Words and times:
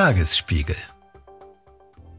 Tagesspiegel. 0.00 0.76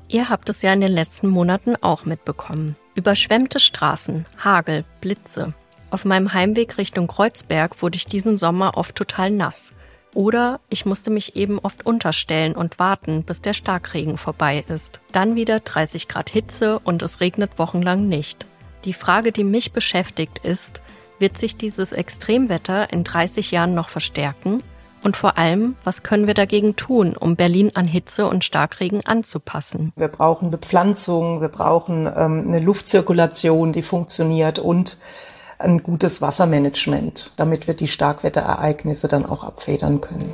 Ihr 0.08 0.30
habt 0.30 0.50
es 0.50 0.62
ja 0.62 0.72
in 0.72 0.82
den 0.82 0.92
letzten 0.92 1.28
Monaten 1.28 1.76
auch 1.82 2.06
mitbekommen. 2.06 2.76
Überschwemmte 2.94 3.60
Straßen, 3.60 4.28
Hagel, 4.40 4.86
Blitze. 5.02 5.56
Auf 5.90 6.06
meinem 6.06 6.32
Heimweg 6.32 6.78
Richtung 6.78 7.08
Kreuzberg 7.08 7.82
wurde 7.82 7.96
ich 7.96 8.06
diesen 8.06 8.38
Sommer 8.38 8.78
oft 8.78 8.96
total 8.96 9.32
nass. 9.32 9.74
Oder 10.14 10.60
ich 10.70 10.86
musste 10.86 11.10
mich 11.10 11.36
eben 11.36 11.58
oft 11.58 11.84
unterstellen 11.84 12.54
und 12.54 12.78
warten, 12.78 13.24
bis 13.24 13.42
der 13.42 13.54
Starkregen 13.54 14.20
vorbei 14.20 14.64
ist. 14.68 15.02
Dann 15.12 15.34
wieder 15.34 15.60
30 15.60 16.08
Grad 16.08 16.30
Hitze 16.30 16.78
und 16.78 17.02
es 17.02 17.20
regnet 17.20 17.58
wochenlang 17.58 18.08
nicht. 18.08 18.46
Die 18.86 18.94
Frage, 18.94 19.32
die 19.32 19.44
mich 19.44 19.72
beschäftigt, 19.72 20.38
ist, 20.46 20.84
wird 21.18 21.36
sich 21.36 21.58
dieses 21.58 21.94
Extremwetter 21.94 22.94
in 22.94 23.04
30 23.04 23.50
Jahren 23.50 23.74
noch 23.74 23.90
verstärken? 23.90 24.62
Und 25.04 25.18
vor 25.18 25.38
allem, 25.38 25.76
was 25.84 26.04
können 26.04 26.28
wir 26.28 26.34
dagegen 26.34 26.76
tun, 26.76 27.16
um 27.18 27.36
Berlin 27.36 27.72
an 27.74 27.86
Hitze 27.86 28.28
und 28.28 28.46
Starkregen 28.46 29.06
anzupassen? 29.06 29.94
Wir 29.96 30.08
brauchen 30.08 30.52
Bepflanzung, 30.52 31.42
wir 31.42 31.48
brauchen 31.48 32.06
ähm, 32.06 32.46
eine 32.48 32.60
Luftzirkulation, 32.60 33.72
die 33.72 33.82
funktioniert 33.82 34.60
und 34.60 34.98
ein 35.58 35.84
gutes 35.84 36.22
Wassermanagement, 36.22 37.32
damit 37.36 37.68
wir 37.68 37.74
die 37.74 37.88
Starkwetterereignisse 37.88 39.08
dann 39.08 39.26
auch 39.26 39.44
abfedern 39.44 40.02
können. 40.02 40.34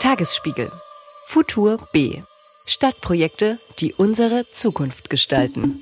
Tagesspiegel. 0.00 0.70
Futur 1.26 1.78
B. 1.92 2.20
Stadtprojekte, 2.66 3.58
die 3.78 3.94
unsere 3.94 4.44
Zukunft 4.46 5.10
gestalten. 5.10 5.80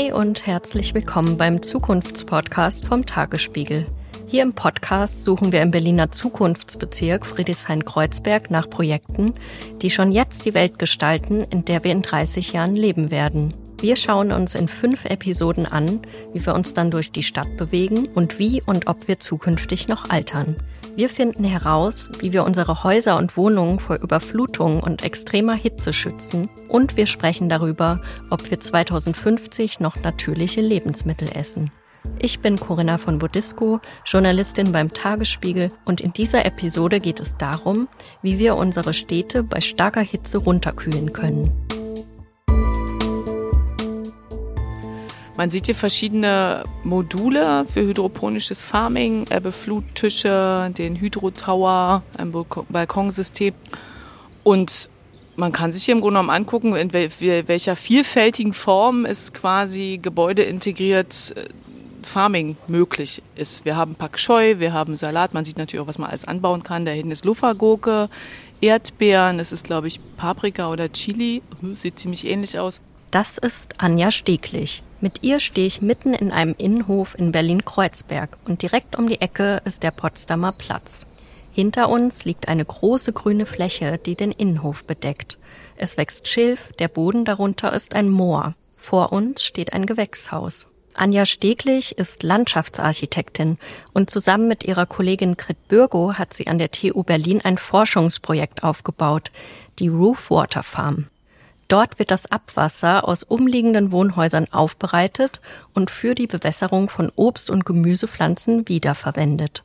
Hi 0.00 0.12
und 0.12 0.46
herzlich 0.46 0.94
willkommen 0.94 1.36
beim 1.36 1.62
Zukunftspodcast 1.62 2.86
vom 2.86 3.04
Tagesspiegel. 3.04 3.86
Hier 4.26 4.42
im 4.42 4.54
Podcast 4.54 5.22
suchen 5.24 5.52
wir 5.52 5.60
im 5.60 5.72
Berliner 5.72 6.10
Zukunftsbezirk 6.10 7.26
Friedrichshain-Kreuzberg 7.26 8.50
nach 8.50 8.70
Projekten, 8.70 9.34
die 9.82 9.90
schon 9.90 10.10
jetzt 10.10 10.46
die 10.46 10.54
Welt 10.54 10.78
gestalten, 10.78 11.44
in 11.50 11.66
der 11.66 11.84
wir 11.84 11.92
in 11.92 12.00
30 12.00 12.54
Jahren 12.54 12.76
leben 12.76 13.10
werden. 13.10 13.52
Wir 13.80 13.96
schauen 13.96 14.30
uns 14.30 14.54
in 14.54 14.68
fünf 14.68 15.06
Episoden 15.06 15.64
an, 15.64 16.02
wie 16.34 16.44
wir 16.44 16.54
uns 16.54 16.74
dann 16.74 16.90
durch 16.90 17.12
die 17.12 17.22
Stadt 17.22 17.56
bewegen 17.56 18.08
und 18.08 18.38
wie 18.38 18.62
und 18.66 18.88
ob 18.88 19.08
wir 19.08 19.20
zukünftig 19.20 19.88
noch 19.88 20.10
altern. 20.10 20.56
Wir 20.96 21.08
finden 21.08 21.44
heraus, 21.44 22.10
wie 22.18 22.34
wir 22.34 22.44
unsere 22.44 22.84
Häuser 22.84 23.16
und 23.16 23.38
Wohnungen 23.38 23.78
vor 23.78 23.96
Überflutungen 23.96 24.80
und 24.80 25.02
extremer 25.02 25.54
Hitze 25.54 25.94
schützen 25.94 26.50
und 26.68 26.98
wir 26.98 27.06
sprechen 27.06 27.48
darüber, 27.48 28.02
ob 28.28 28.50
wir 28.50 28.60
2050 28.60 29.80
noch 29.80 29.96
natürliche 29.96 30.60
Lebensmittel 30.60 31.30
essen. 31.34 31.70
Ich 32.18 32.40
bin 32.40 32.60
Corinna 32.60 32.98
von 32.98 33.18
Bodisco, 33.18 33.80
Journalistin 34.04 34.72
beim 34.72 34.92
Tagesspiegel 34.92 35.70
und 35.86 36.02
in 36.02 36.12
dieser 36.12 36.44
Episode 36.44 37.00
geht 37.00 37.20
es 37.20 37.38
darum, 37.38 37.88
wie 38.20 38.38
wir 38.38 38.56
unsere 38.56 38.92
Städte 38.92 39.42
bei 39.42 39.62
starker 39.62 40.02
Hitze 40.02 40.36
runterkühlen 40.36 41.14
können. 41.14 41.50
Man 45.40 45.48
sieht 45.48 45.64
hier 45.64 45.74
verschiedene 45.74 46.64
Module 46.84 47.64
für 47.64 47.80
hydroponisches 47.80 48.62
Farming, 48.62 49.24
Befluttische, 49.42 50.70
den 50.76 51.00
Hydrotower, 51.00 52.02
ein 52.18 52.30
Balkonsystem. 52.68 53.54
Und 54.42 54.90
man 55.36 55.52
kann 55.52 55.72
sich 55.72 55.84
hier 55.84 55.94
im 55.94 56.02
Grunde 56.02 56.20
genommen 56.20 56.28
angucken, 56.28 56.76
in 56.76 56.92
welcher 56.92 57.74
vielfältigen 57.74 58.52
Form 58.52 59.06
es 59.06 59.32
quasi 59.32 59.98
gebäudeintegriert 60.02 61.32
äh, 61.34 61.46
Farming 62.02 62.58
möglich 62.66 63.22
ist. 63.34 63.64
Wir 63.64 63.76
haben 63.76 63.94
Pak 63.94 64.18
Choi, 64.18 64.58
wir 64.58 64.74
haben 64.74 64.94
Salat, 64.94 65.32
man 65.32 65.46
sieht 65.46 65.56
natürlich 65.56 65.82
auch, 65.82 65.88
was 65.88 65.96
man 65.96 66.10
alles 66.10 66.26
anbauen 66.26 66.62
kann. 66.64 66.84
Da 66.84 66.92
hinten 66.92 67.12
ist 67.12 67.24
Lufagurke, 67.24 68.10
Erdbeeren, 68.60 69.38
das 69.38 69.52
ist 69.52 69.64
glaube 69.64 69.88
ich 69.88 70.00
Paprika 70.18 70.70
oder 70.70 70.92
Chili, 70.92 71.40
sieht 71.76 71.98
ziemlich 71.98 72.26
ähnlich 72.26 72.58
aus. 72.58 72.82
Das 73.10 73.38
ist 73.38 73.74
Anja 73.78 74.12
Steglich. 74.12 74.84
Mit 75.00 75.24
ihr 75.24 75.40
stehe 75.40 75.66
ich 75.66 75.82
mitten 75.82 76.14
in 76.14 76.30
einem 76.30 76.54
Innenhof 76.56 77.18
in 77.18 77.32
Berlin-Kreuzberg 77.32 78.38
und 78.44 78.62
direkt 78.62 78.96
um 78.96 79.08
die 79.08 79.20
Ecke 79.20 79.62
ist 79.64 79.82
der 79.82 79.90
Potsdamer 79.90 80.52
Platz. 80.52 81.06
Hinter 81.50 81.88
uns 81.88 82.24
liegt 82.24 82.46
eine 82.46 82.64
große 82.64 83.12
grüne 83.12 83.46
Fläche, 83.46 83.98
die 83.98 84.14
den 84.14 84.30
Innenhof 84.30 84.84
bedeckt. 84.84 85.38
Es 85.76 85.96
wächst 85.96 86.28
Schilf, 86.28 86.70
der 86.78 86.86
Boden 86.86 87.24
darunter 87.24 87.72
ist 87.72 87.96
ein 87.96 88.10
Moor. 88.10 88.54
Vor 88.76 89.12
uns 89.12 89.42
steht 89.42 89.72
ein 89.72 89.86
Gewächshaus. 89.86 90.68
Anja 90.94 91.26
Steglich 91.26 91.98
ist 91.98 92.22
Landschaftsarchitektin 92.22 93.58
und 93.92 94.10
zusammen 94.10 94.46
mit 94.46 94.62
ihrer 94.62 94.86
Kollegin 94.86 95.36
Grit 95.36 95.66
Bürgo 95.66 96.14
hat 96.14 96.32
sie 96.32 96.46
an 96.46 96.58
der 96.58 96.70
TU 96.70 97.02
Berlin 97.02 97.40
ein 97.42 97.58
Forschungsprojekt 97.58 98.62
aufgebaut, 98.62 99.32
die 99.80 99.88
Roof 99.88 100.30
Water 100.30 100.62
Farm. 100.62 101.08
Dort 101.70 102.00
wird 102.00 102.10
das 102.10 102.26
Abwasser 102.26 103.06
aus 103.06 103.22
umliegenden 103.22 103.92
Wohnhäusern 103.92 104.48
aufbereitet 104.50 105.40
und 105.72 105.88
für 105.88 106.16
die 106.16 106.26
Bewässerung 106.26 106.88
von 106.88 107.12
Obst- 107.14 107.48
und 107.48 107.64
Gemüsepflanzen 107.64 108.68
wiederverwendet. 108.68 109.62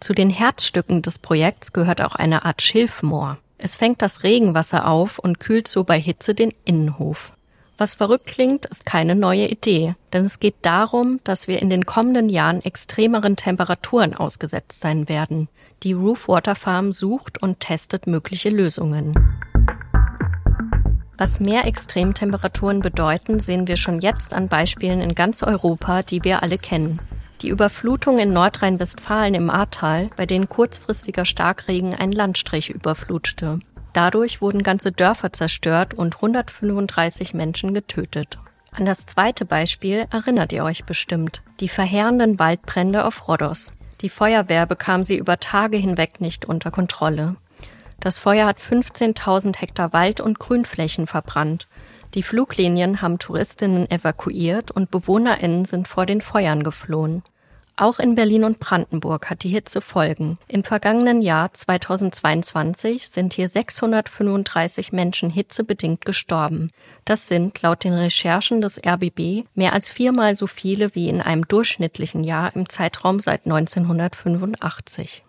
Zu 0.00 0.14
den 0.14 0.30
Herzstücken 0.30 1.00
des 1.00 1.20
Projekts 1.20 1.72
gehört 1.72 2.02
auch 2.02 2.16
eine 2.16 2.44
Art 2.44 2.60
Schilfmoor. 2.60 3.38
Es 3.56 3.76
fängt 3.76 4.02
das 4.02 4.24
Regenwasser 4.24 4.88
auf 4.88 5.20
und 5.20 5.38
kühlt 5.38 5.68
so 5.68 5.84
bei 5.84 6.00
Hitze 6.00 6.34
den 6.34 6.52
Innenhof. 6.64 7.30
Was 7.78 7.94
verrückt 7.94 8.26
klingt, 8.26 8.66
ist 8.66 8.84
keine 8.84 9.14
neue 9.14 9.46
Idee, 9.46 9.94
denn 10.12 10.24
es 10.24 10.40
geht 10.40 10.56
darum, 10.62 11.20
dass 11.22 11.46
wir 11.46 11.62
in 11.62 11.70
den 11.70 11.86
kommenden 11.86 12.28
Jahren 12.28 12.62
extremeren 12.62 13.36
Temperaturen 13.36 14.14
ausgesetzt 14.14 14.80
sein 14.80 15.08
werden. 15.08 15.48
Die 15.84 15.92
Roof 15.92 16.26
Water 16.26 16.56
Farm 16.56 16.92
sucht 16.92 17.40
und 17.40 17.60
testet 17.60 18.08
mögliche 18.08 18.50
Lösungen. 18.50 19.14
Was 21.16 21.38
mehr 21.38 21.66
Extremtemperaturen 21.66 22.80
bedeuten, 22.80 23.38
sehen 23.38 23.68
wir 23.68 23.76
schon 23.76 24.00
jetzt 24.00 24.34
an 24.34 24.48
Beispielen 24.48 25.00
in 25.00 25.14
ganz 25.14 25.42
Europa, 25.42 26.02
die 26.02 26.24
wir 26.24 26.42
alle 26.42 26.58
kennen. 26.58 27.00
Die 27.42 27.48
Überflutung 27.48 28.18
in 28.18 28.32
Nordrhein-Westfalen 28.32 29.34
im 29.34 29.50
Ahrtal, 29.50 30.08
bei 30.16 30.26
denen 30.26 30.48
kurzfristiger 30.48 31.24
Starkregen 31.24 31.94
einen 31.94 32.12
Landstrich 32.12 32.70
überflutete. 32.70 33.60
Dadurch 33.92 34.40
wurden 34.40 34.62
ganze 34.62 34.90
Dörfer 34.90 35.32
zerstört 35.32 35.94
und 35.94 36.16
135 36.16 37.34
Menschen 37.34 37.74
getötet. 37.74 38.38
An 38.72 38.86
das 38.86 39.06
zweite 39.06 39.44
Beispiel 39.44 40.06
erinnert 40.10 40.52
ihr 40.52 40.64
euch 40.64 40.84
bestimmt. 40.84 41.42
Die 41.60 41.68
verheerenden 41.68 42.40
Waldbrände 42.40 43.04
auf 43.04 43.28
Rhodos. 43.28 43.72
Die 44.00 44.08
Feuerwehr 44.08 44.66
bekam 44.66 45.04
sie 45.04 45.16
über 45.16 45.38
Tage 45.38 45.76
hinweg 45.76 46.20
nicht 46.20 46.44
unter 46.44 46.72
Kontrolle. 46.72 47.36
Das 48.00 48.18
Feuer 48.18 48.46
hat 48.46 48.58
15.000 48.58 49.58
Hektar 49.58 49.92
Wald 49.92 50.20
und 50.20 50.38
Grünflächen 50.38 51.06
verbrannt. 51.06 51.68
Die 52.14 52.22
Fluglinien 52.22 53.02
haben 53.02 53.18
Touristinnen 53.18 53.90
evakuiert 53.90 54.70
und 54.70 54.90
BewohnerInnen 54.90 55.64
sind 55.64 55.88
vor 55.88 56.06
den 56.06 56.20
Feuern 56.20 56.62
geflohen. 56.62 57.22
Auch 57.76 57.98
in 57.98 58.14
Berlin 58.14 58.44
und 58.44 58.60
Brandenburg 58.60 59.28
hat 59.28 59.42
die 59.42 59.48
Hitze 59.48 59.80
Folgen. 59.80 60.38
Im 60.46 60.62
vergangenen 60.62 61.22
Jahr 61.22 61.52
2022 61.52 63.08
sind 63.08 63.34
hier 63.34 63.48
635 63.48 64.92
Menschen 64.92 65.28
hitzebedingt 65.28 66.04
gestorben. 66.04 66.70
Das 67.04 67.26
sind 67.26 67.60
laut 67.62 67.82
den 67.82 67.94
Recherchen 67.94 68.60
des 68.60 68.78
RBB 68.78 69.44
mehr 69.56 69.72
als 69.72 69.90
viermal 69.90 70.36
so 70.36 70.46
viele 70.46 70.94
wie 70.94 71.08
in 71.08 71.20
einem 71.20 71.48
durchschnittlichen 71.48 72.22
Jahr 72.22 72.54
im 72.54 72.68
Zeitraum 72.68 73.18
seit 73.18 73.44
1985. 73.44 75.24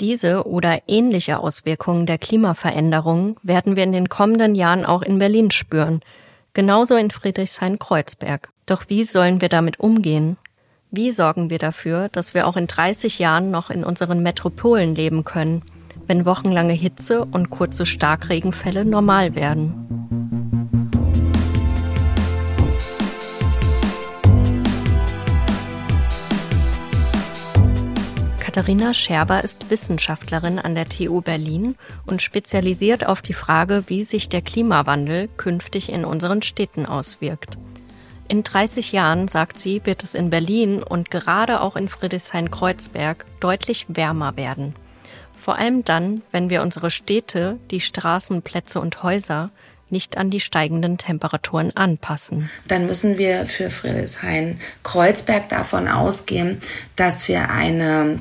Diese 0.00 0.46
oder 0.46 0.82
ähnliche 0.88 1.38
Auswirkungen 1.38 2.04
der 2.04 2.18
Klimaveränderung 2.18 3.40
werden 3.42 3.76
wir 3.76 3.84
in 3.84 3.92
den 3.92 4.10
kommenden 4.10 4.54
Jahren 4.54 4.84
auch 4.84 5.00
in 5.00 5.18
Berlin 5.18 5.50
spüren, 5.50 6.00
genauso 6.52 6.96
in 6.96 7.10
Friedrichshain-Kreuzberg. 7.10 8.50
Doch 8.66 8.84
wie 8.88 9.04
sollen 9.04 9.40
wir 9.40 9.48
damit 9.48 9.80
umgehen? 9.80 10.36
Wie 10.90 11.12
sorgen 11.12 11.48
wir 11.48 11.58
dafür, 11.58 12.10
dass 12.10 12.34
wir 12.34 12.46
auch 12.46 12.56
in 12.56 12.66
30 12.66 13.18
Jahren 13.18 13.50
noch 13.50 13.70
in 13.70 13.84
unseren 13.84 14.22
Metropolen 14.22 14.94
leben 14.94 15.24
können, 15.24 15.62
wenn 16.06 16.26
wochenlange 16.26 16.74
Hitze 16.74 17.24
und 17.24 17.48
kurze 17.48 17.86
Starkregenfälle 17.86 18.84
normal 18.84 19.34
werden? 19.34 20.15
Katharina 28.56 28.94
Scherber 28.94 29.44
ist 29.44 29.68
Wissenschaftlerin 29.68 30.58
an 30.58 30.74
der 30.74 30.88
TU 30.88 31.20
Berlin 31.20 31.74
und 32.06 32.22
spezialisiert 32.22 33.06
auf 33.06 33.20
die 33.20 33.34
Frage, 33.34 33.84
wie 33.88 34.02
sich 34.02 34.30
der 34.30 34.40
Klimawandel 34.40 35.28
künftig 35.36 35.92
in 35.92 36.06
unseren 36.06 36.40
Städten 36.40 36.86
auswirkt. 36.86 37.58
In 38.28 38.44
30 38.44 38.92
Jahren, 38.92 39.28
sagt 39.28 39.60
sie, 39.60 39.82
wird 39.84 40.02
es 40.02 40.14
in 40.14 40.30
Berlin 40.30 40.82
und 40.82 41.10
gerade 41.10 41.60
auch 41.60 41.76
in 41.76 41.90
Friedrichshain-Kreuzberg 41.90 43.26
deutlich 43.40 43.84
wärmer 43.88 44.38
werden. 44.38 44.74
Vor 45.38 45.58
allem 45.58 45.84
dann, 45.84 46.22
wenn 46.32 46.48
wir 46.48 46.62
unsere 46.62 46.90
Städte, 46.90 47.58
die 47.70 47.82
Straßen, 47.82 48.40
Plätze 48.40 48.80
und 48.80 49.02
Häuser 49.02 49.50
nicht 49.90 50.16
an 50.16 50.30
die 50.30 50.40
steigenden 50.40 50.96
Temperaturen 50.96 51.76
anpassen. 51.76 52.48
Dann 52.68 52.86
müssen 52.86 53.18
wir 53.18 53.44
für 53.44 53.68
Friedrichshain-Kreuzberg 53.68 55.50
davon 55.50 55.88
ausgehen, 55.88 56.62
dass 56.96 57.28
wir 57.28 57.50
eine 57.50 58.20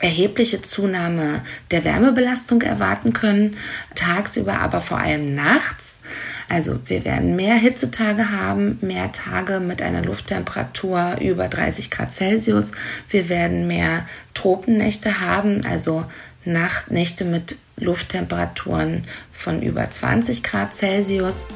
erhebliche 0.00 0.62
Zunahme 0.62 1.42
der 1.70 1.84
Wärmebelastung 1.84 2.62
erwarten 2.62 3.12
können, 3.12 3.56
tagsüber 3.94 4.58
aber 4.58 4.80
vor 4.80 4.98
allem 4.98 5.34
nachts. 5.34 6.00
Also 6.48 6.80
wir 6.86 7.04
werden 7.04 7.36
mehr 7.36 7.54
Hitzetage 7.54 8.30
haben, 8.30 8.78
mehr 8.80 9.12
Tage 9.12 9.60
mit 9.60 9.82
einer 9.82 10.02
Lufttemperatur 10.02 11.18
über 11.20 11.48
30 11.48 11.90
Grad 11.90 12.14
Celsius. 12.14 12.72
Wir 13.10 13.28
werden 13.28 13.66
mehr 13.66 14.06
Tropennächte 14.34 15.20
haben, 15.20 15.64
also 15.66 16.06
Nachtnächte 16.44 17.24
mit 17.24 17.56
Lufttemperaturen 17.76 19.04
von 19.32 19.62
über 19.62 19.90
20 19.90 20.42
Grad 20.42 20.74
Celsius. 20.74 21.46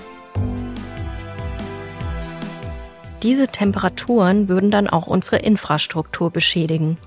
Diese 3.25 3.49
Temperaturen 3.49 4.49
würden 4.49 4.71
dann 4.71 4.87
auch 4.87 5.07
unsere 5.07 5.37
Infrastruktur 5.37 6.31
beschädigen. 6.31 6.99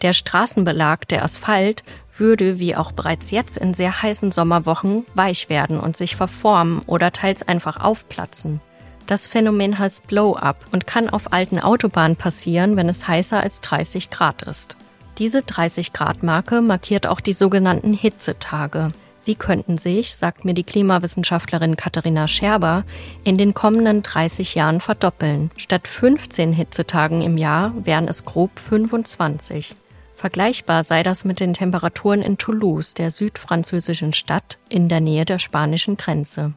Der 0.00 0.14
Straßenbelag, 0.14 1.06
der 1.06 1.22
Asphalt, 1.22 1.84
würde, 2.16 2.58
wie 2.58 2.74
auch 2.74 2.92
bereits 2.92 3.30
jetzt 3.30 3.58
in 3.58 3.74
sehr 3.74 4.00
heißen 4.00 4.32
Sommerwochen, 4.32 5.04
weich 5.12 5.50
werden 5.50 5.78
und 5.78 5.94
sich 5.94 6.16
verformen 6.16 6.80
oder 6.86 7.12
teils 7.12 7.46
einfach 7.46 7.76
aufplatzen. 7.76 8.62
Das 9.06 9.26
Phänomen 9.26 9.78
heißt 9.78 10.06
Blow-up 10.06 10.64
und 10.72 10.86
kann 10.86 11.10
auf 11.10 11.34
alten 11.34 11.60
Autobahnen 11.60 12.16
passieren, 12.16 12.76
wenn 12.76 12.88
es 12.88 13.06
heißer 13.06 13.38
als 13.38 13.60
30 13.60 14.08
Grad 14.08 14.44
ist. 14.44 14.78
Diese 15.18 15.42
30 15.42 15.92
Grad 15.92 16.22
Marke 16.22 16.62
markiert 16.62 17.06
auch 17.06 17.20
die 17.20 17.34
sogenannten 17.34 17.92
Hitzetage. 17.92 18.92
Sie 19.26 19.34
könnten 19.34 19.76
sich, 19.76 20.14
sagt 20.14 20.44
mir 20.44 20.54
die 20.54 20.62
Klimawissenschaftlerin 20.62 21.76
Katharina 21.76 22.28
Scherber, 22.28 22.84
in 23.24 23.36
den 23.36 23.54
kommenden 23.54 24.04
30 24.04 24.54
Jahren 24.54 24.80
verdoppeln. 24.80 25.50
Statt 25.56 25.88
15 25.88 26.52
Hitzetagen 26.52 27.22
im 27.22 27.36
Jahr 27.36 27.72
wären 27.84 28.06
es 28.06 28.24
grob 28.24 28.56
25. 28.56 29.74
Vergleichbar 30.14 30.84
sei 30.84 31.02
das 31.02 31.24
mit 31.24 31.40
den 31.40 31.54
Temperaturen 31.54 32.22
in 32.22 32.38
Toulouse, 32.38 32.94
der 32.94 33.10
südfranzösischen 33.10 34.12
Stadt 34.12 34.58
in 34.68 34.88
der 34.88 35.00
Nähe 35.00 35.24
der 35.24 35.40
spanischen 35.40 35.96
Grenze. 35.96 36.52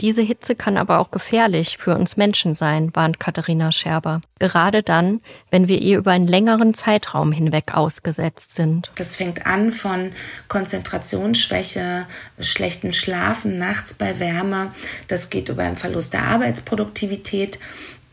Diese 0.00 0.22
Hitze 0.22 0.54
kann 0.54 0.76
aber 0.76 0.98
auch 0.98 1.10
gefährlich 1.10 1.78
für 1.78 1.94
uns 1.96 2.16
Menschen 2.16 2.54
sein, 2.54 2.90
warnt 2.94 3.20
Katharina 3.20 3.72
Scherber. 3.72 4.20
Gerade 4.38 4.82
dann, 4.82 5.20
wenn 5.50 5.68
wir 5.68 5.78
ihr 5.80 5.98
über 5.98 6.10
einen 6.10 6.26
längeren 6.26 6.74
Zeitraum 6.74 7.32
hinweg 7.32 7.74
ausgesetzt 7.74 8.54
sind. 8.54 8.90
Das 8.96 9.16
fängt 9.16 9.46
an 9.46 9.72
von 9.72 10.12
Konzentrationsschwäche, 10.48 12.06
schlechtem 12.40 12.92
Schlafen 12.92 13.58
nachts 13.58 13.94
bei 13.94 14.18
Wärme. 14.18 14.72
Das 15.08 15.30
geht 15.30 15.48
über 15.48 15.62
einen 15.62 15.76
Verlust 15.76 16.12
der 16.12 16.24
Arbeitsproduktivität 16.24 17.58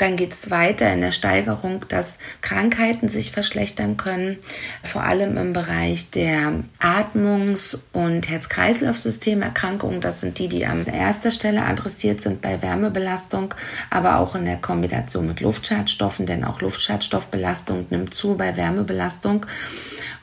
dann 0.02 0.16
geht 0.16 0.34
es 0.34 0.50
weiter 0.50 0.92
in 0.92 1.02
der 1.02 1.12
Steigerung, 1.12 1.86
dass 1.88 2.18
Krankheiten 2.42 3.08
sich 3.08 3.32
verschlechtern 3.32 3.98
können, 3.98 4.40
vor 4.82 5.04
allem 5.04 5.38
im 5.38 5.54
Bereich 5.54 6.10
der 6.10 6.64
Atmungs- 6.80 7.78
und 7.94 8.28
Herz-Kreislauf-Systemerkrankungen. 8.28 10.02
Das 10.02 10.22
sind 10.22 10.40
die, 10.40 10.48
die 10.48 10.66
an 10.66 10.88
erster 10.88 11.30
Stelle 11.30 11.64
adressiert 11.64 12.20
sind 12.20 12.42
bei 12.42 12.64
Wärmebelastung, 12.64 13.54
aber 13.92 14.18
auch 14.18 14.34
in 14.34 14.46
der 14.46 14.58
Kombination 14.58 15.28
mit 15.28 15.40
Luftschadstoffen, 15.40 16.26
denn 16.26 16.44
auch 16.46 16.62
Luftschadstoffbelastung 16.62 17.86
nimmt 17.92 18.16
zu 18.16 18.36
bei 18.36 18.58
Wärmebelastung. 18.58 19.46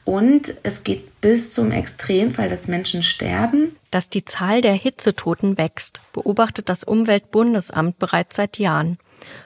Und 0.05 0.55
es 0.65 0.83
geht 0.83 1.21
bis 1.21 1.53
zum 1.53 1.71
Extremfall, 1.71 2.49
dass 2.49 2.67
Menschen 2.67 3.05
sterben. 3.05 3.77
Dass 3.93 4.09
die 4.09 4.25
Zahl 4.25 4.61
der 4.61 4.73
Hitzetoten 4.73 5.57
wächst, 5.57 6.01
beobachtet 6.13 6.69
das 6.69 6.83
Umweltbundesamt 6.83 7.99
bereits 7.99 8.37
seit 8.37 8.59
Jahren. 8.59 8.99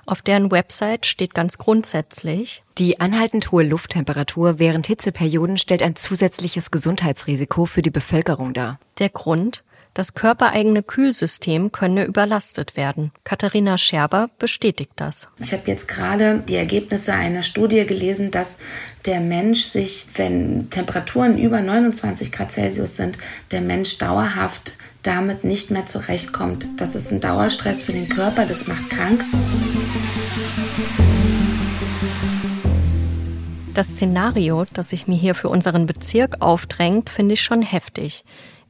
Auf 0.06 0.22
deren 0.22 0.50
Website 0.50 1.06
steht 1.06 1.34
ganz 1.34 1.58
grundsätzlich, 1.58 2.62
die 2.78 3.00
anhaltend 3.00 3.52
hohe 3.52 3.64
Lufttemperatur 3.64 4.58
während 4.58 4.86
Hitzeperioden 4.86 5.58
stellt 5.58 5.82
ein 5.82 5.96
zusätzliches 5.96 6.70
Gesundheitsrisiko 6.70 7.66
für 7.66 7.82
die 7.82 7.90
Bevölkerung 7.90 8.54
dar. 8.54 8.80
Der 8.98 9.10
Grund, 9.10 9.62
das 9.94 10.14
körpereigene 10.14 10.82
Kühlsystem 10.82 11.70
könne 11.70 12.04
überlastet 12.04 12.78
werden. 12.78 13.12
Katharina 13.24 13.76
Scherber 13.76 14.30
bestätigt 14.38 14.92
das. 14.96 15.28
Ich 15.38 15.52
habe 15.52 15.64
jetzt 15.66 15.86
gerade 15.86 16.42
die 16.48 16.56
Ergebnisse 16.56 17.12
einer 17.12 17.42
Studie 17.42 17.84
gelesen, 17.84 18.30
dass 18.30 18.56
der 19.04 19.20
Mensch 19.20 19.60
sich, 19.64 20.06
wenn 20.14 20.70
Temperaturen 20.70 21.36
über 21.36 21.60
29 21.60 22.32
Grad 22.32 22.52
Celsius 22.52 22.96
sind, 22.96 23.18
der 23.50 23.60
Mensch 23.60 23.98
dauerhaft 23.98 24.72
damit 25.02 25.44
nicht 25.44 25.70
mehr 25.70 25.84
zurechtkommt. 25.84 26.66
Das 26.78 26.94
ist 26.94 27.10
ein 27.10 27.20
Dauerstress 27.20 27.82
für 27.82 27.92
den 27.92 28.08
Körper, 28.08 28.46
das 28.46 28.66
macht 28.66 28.88
krank. 28.90 29.24
Das 33.74 33.88
Szenario, 33.88 34.66
das 34.72 34.90
sich 34.90 35.08
mir 35.08 35.16
hier 35.16 35.34
für 35.34 35.48
unseren 35.48 35.86
Bezirk 35.86 36.40
aufdrängt, 36.40 37.08
finde 37.10 37.34
ich 37.34 37.42
schon 37.42 37.62
heftig. 37.62 38.24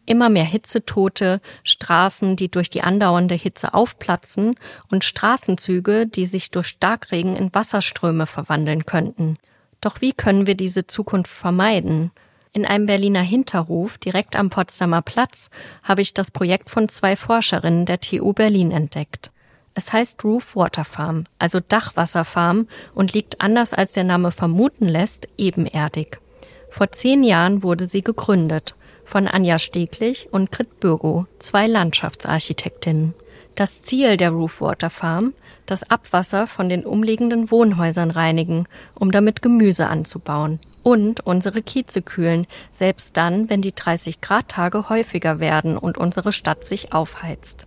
Immer 0.06 0.30
mehr 0.30 0.44
Hitzetote, 0.44 1.40
Straßen, 1.64 2.36
die 2.36 2.50
durch 2.50 2.70
die 2.70 2.82
andauernde 2.82 3.34
Hitze 3.34 3.74
aufplatzen 3.74 4.54
und 4.90 5.04
Straßenzüge, 5.04 6.06
die 6.06 6.26
sich 6.26 6.50
durch 6.50 6.68
Starkregen 6.68 7.36
in 7.36 7.54
Wasserströme 7.54 8.26
verwandeln 8.26 8.84
könnten. 8.84 9.34
Doch 9.80 10.00
wie 10.00 10.12
können 10.12 10.46
wir 10.46 10.56
diese 10.56 10.86
Zukunft 10.86 11.30
vermeiden? 11.30 12.12
In 12.54 12.66
einem 12.66 12.84
Berliner 12.84 13.22
Hinterhof 13.22 13.96
direkt 13.96 14.36
am 14.36 14.50
Potsdamer 14.50 15.00
Platz 15.00 15.48
habe 15.82 16.02
ich 16.02 16.12
das 16.12 16.30
Projekt 16.30 16.68
von 16.68 16.86
zwei 16.90 17.16
Forscherinnen 17.16 17.86
der 17.86 17.98
TU 17.98 18.34
Berlin 18.34 18.72
entdeckt. 18.72 19.30
Es 19.72 19.90
heißt 19.90 20.22
Roof 20.22 20.54
Water 20.54 20.84
Farm, 20.84 21.24
also 21.38 21.60
Dachwasserfarm 21.66 22.68
und 22.94 23.14
liegt 23.14 23.40
anders 23.40 23.72
als 23.72 23.92
der 23.92 24.04
Name 24.04 24.32
vermuten 24.32 24.86
lässt, 24.86 25.28
ebenerdig. 25.38 26.20
Vor 26.68 26.92
zehn 26.92 27.22
Jahren 27.22 27.62
wurde 27.62 27.88
sie 27.88 28.02
gegründet 28.02 28.74
von 29.06 29.28
Anja 29.28 29.58
Steglich 29.58 30.28
und 30.30 30.52
Grit 30.52 30.78
Bürgo, 30.78 31.26
zwei 31.38 31.66
Landschaftsarchitektinnen. 31.66 33.14
Das 33.54 33.82
Ziel 33.82 34.18
der 34.18 34.30
Roofwater 34.30 34.90
Farm, 34.90 35.32
das 35.66 35.88
Abwasser 35.88 36.46
von 36.46 36.68
den 36.68 36.84
umliegenden 36.84 37.50
Wohnhäusern 37.50 38.10
reinigen, 38.10 38.66
um 38.94 39.10
damit 39.10 39.42
Gemüse 39.42 39.88
anzubauen. 39.88 40.60
Und 40.82 41.20
unsere 41.20 41.62
Kieze 41.62 42.02
kühlen, 42.02 42.46
selbst 42.72 43.16
dann, 43.16 43.48
wenn 43.48 43.62
die 43.62 43.72
30 43.72 44.20
Grad 44.20 44.48
Tage 44.48 44.88
häufiger 44.88 45.38
werden 45.40 45.78
und 45.78 45.98
unsere 45.98 46.32
Stadt 46.32 46.64
sich 46.64 46.92
aufheizt. 46.92 47.66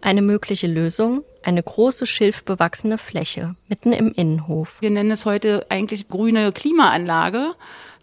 Eine 0.00 0.22
mögliche 0.22 0.66
Lösung? 0.66 1.24
Eine 1.42 1.62
große 1.62 2.06
schilfbewachsene 2.06 2.98
Fläche 2.98 3.56
mitten 3.68 3.92
im 3.92 4.12
Innenhof. 4.12 4.78
Wir 4.80 4.90
nennen 4.90 5.10
es 5.10 5.24
heute 5.24 5.66
eigentlich 5.70 6.08
grüne 6.08 6.52
Klimaanlage. 6.52 7.54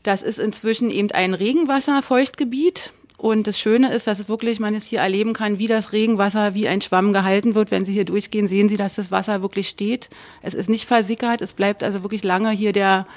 Das 0.03 0.21
ist 0.21 0.39
inzwischen 0.39 0.91
eben 0.91 1.11
ein 1.11 1.33
Regenwasserfeuchtgebiet. 1.33 2.91
Und 3.17 3.47
das 3.47 3.59
Schöne 3.59 3.93
ist, 3.93 4.07
dass 4.07 4.27
wirklich 4.27 4.59
man 4.59 4.75
es 4.75 4.85
hier 4.85 4.99
erleben 4.99 5.33
kann, 5.33 5.57
wie 5.57 5.67
das 5.67 5.93
Regenwasser 5.93 6.53
wie 6.53 6.67
ein 6.67 6.81
Schwamm 6.81 7.13
gehalten 7.13 7.55
wird. 7.55 7.71
Wenn 7.71 7.85
Sie 7.85 7.93
hier 7.93 8.05
durchgehen, 8.05 8.47
sehen 8.47 8.69
Sie, 8.69 8.77
dass 8.77 8.95
das 8.95 9.11
Wasser 9.11 9.41
wirklich 9.41 9.69
steht. 9.69 10.09
Es 10.41 10.53
ist 10.53 10.69
nicht 10.69 10.85
versickert. 10.85 11.41
Es 11.41 11.53
bleibt 11.53 11.83
also 11.83 12.03
wirklich 12.03 12.23
lange 12.23 12.51
hier 12.51 12.73
der, 12.73 13.07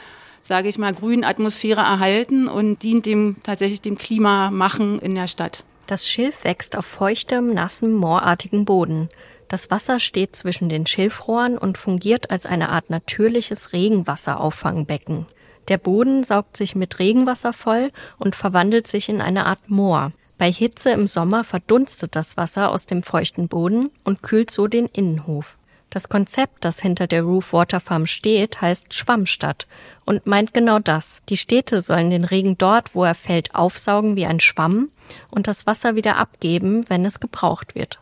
sage 0.43 0.69
ich 0.69 0.79
mal, 0.79 0.95
grünen 0.95 1.25
Atmosphäre 1.25 1.81
erhalten 1.81 2.47
und 2.49 2.83
dient 2.83 3.07
dem 3.07 3.37
tatsächlich 3.43 3.81
dem 3.81 3.99
Klimamachen 3.99 5.01
in 5.01 5.15
der 5.15 5.27
Stadt. 5.27 5.65
Das 5.87 6.07
Schilf 6.07 6.45
wächst 6.45 6.77
auf 6.77 6.85
feuchtem, 6.85 7.55
nassem, 7.55 7.95
moorartigen 7.95 8.65
Boden. 8.67 9.09
Das 9.49 9.71
Wasser 9.71 9.99
steht 9.99 10.37
zwischen 10.37 10.69
den 10.69 10.87
Schilfrohren 10.87 11.57
und 11.57 11.79
fungiert 11.79 12.31
als 12.31 12.45
eine 12.45 12.69
Art 12.69 12.91
natürliches 12.91 13.73
Regenwasserauffangbecken. 13.73 15.27
Der 15.69 15.79
Boden 15.79 16.25
saugt 16.25 16.57
sich 16.57 16.75
mit 16.75 16.99
Regenwasser 16.99 17.53
voll 17.53 17.93
und 18.19 18.35
verwandelt 18.35 18.87
sich 18.87 19.09
in 19.09 19.21
eine 19.21 19.47
Art 19.47 19.69
Moor. 19.69 20.13
Bei 20.39 20.51
Hitze 20.51 20.91
im 20.91 21.07
Sommer 21.07 21.45
verdunstet 21.45 22.17
das 22.17 22.37
Wasser 22.37 22.71
aus 22.71 22.87
dem 22.87 23.03
feuchten 23.03 23.49
Boden 23.49 23.91
und 24.05 24.23
kühlt 24.23 24.51
so 24.51 24.67
den 24.67 24.87
Innenhof. 24.87 25.59
Das 25.91 26.09
Konzept, 26.09 26.65
das 26.65 26.81
hinter 26.81 27.07
der 27.07 27.23
Roof 27.23 27.53
Water 27.53 27.81
Farm 27.81 28.07
steht, 28.07 28.61
heißt 28.61 28.93
Schwammstadt 28.93 29.67
und 30.05 30.27
meint 30.27 30.53
genau 30.53 30.79
das. 30.79 31.23
Die 31.29 31.39
Städte 31.39 31.81
sollen 31.81 32.11
den 32.11 32.25
Regen 32.25 32.59
dort, 32.59 32.95
wo 32.95 33.05
er 33.05 33.15
fällt, 33.15 33.55
aufsaugen 33.55 34.15
wie 34.15 34.27
ein 34.27 34.41
Schwamm 34.41 34.91
und 35.31 35.49
das 35.49 35.67
Wasser 35.67 35.97
wieder 35.97 36.17
abgeben, 36.17 36.89
wenn 36.89 37.05
es 37.05 37.21
gebraucht 37.21 37.75
wird. 37.75 37.99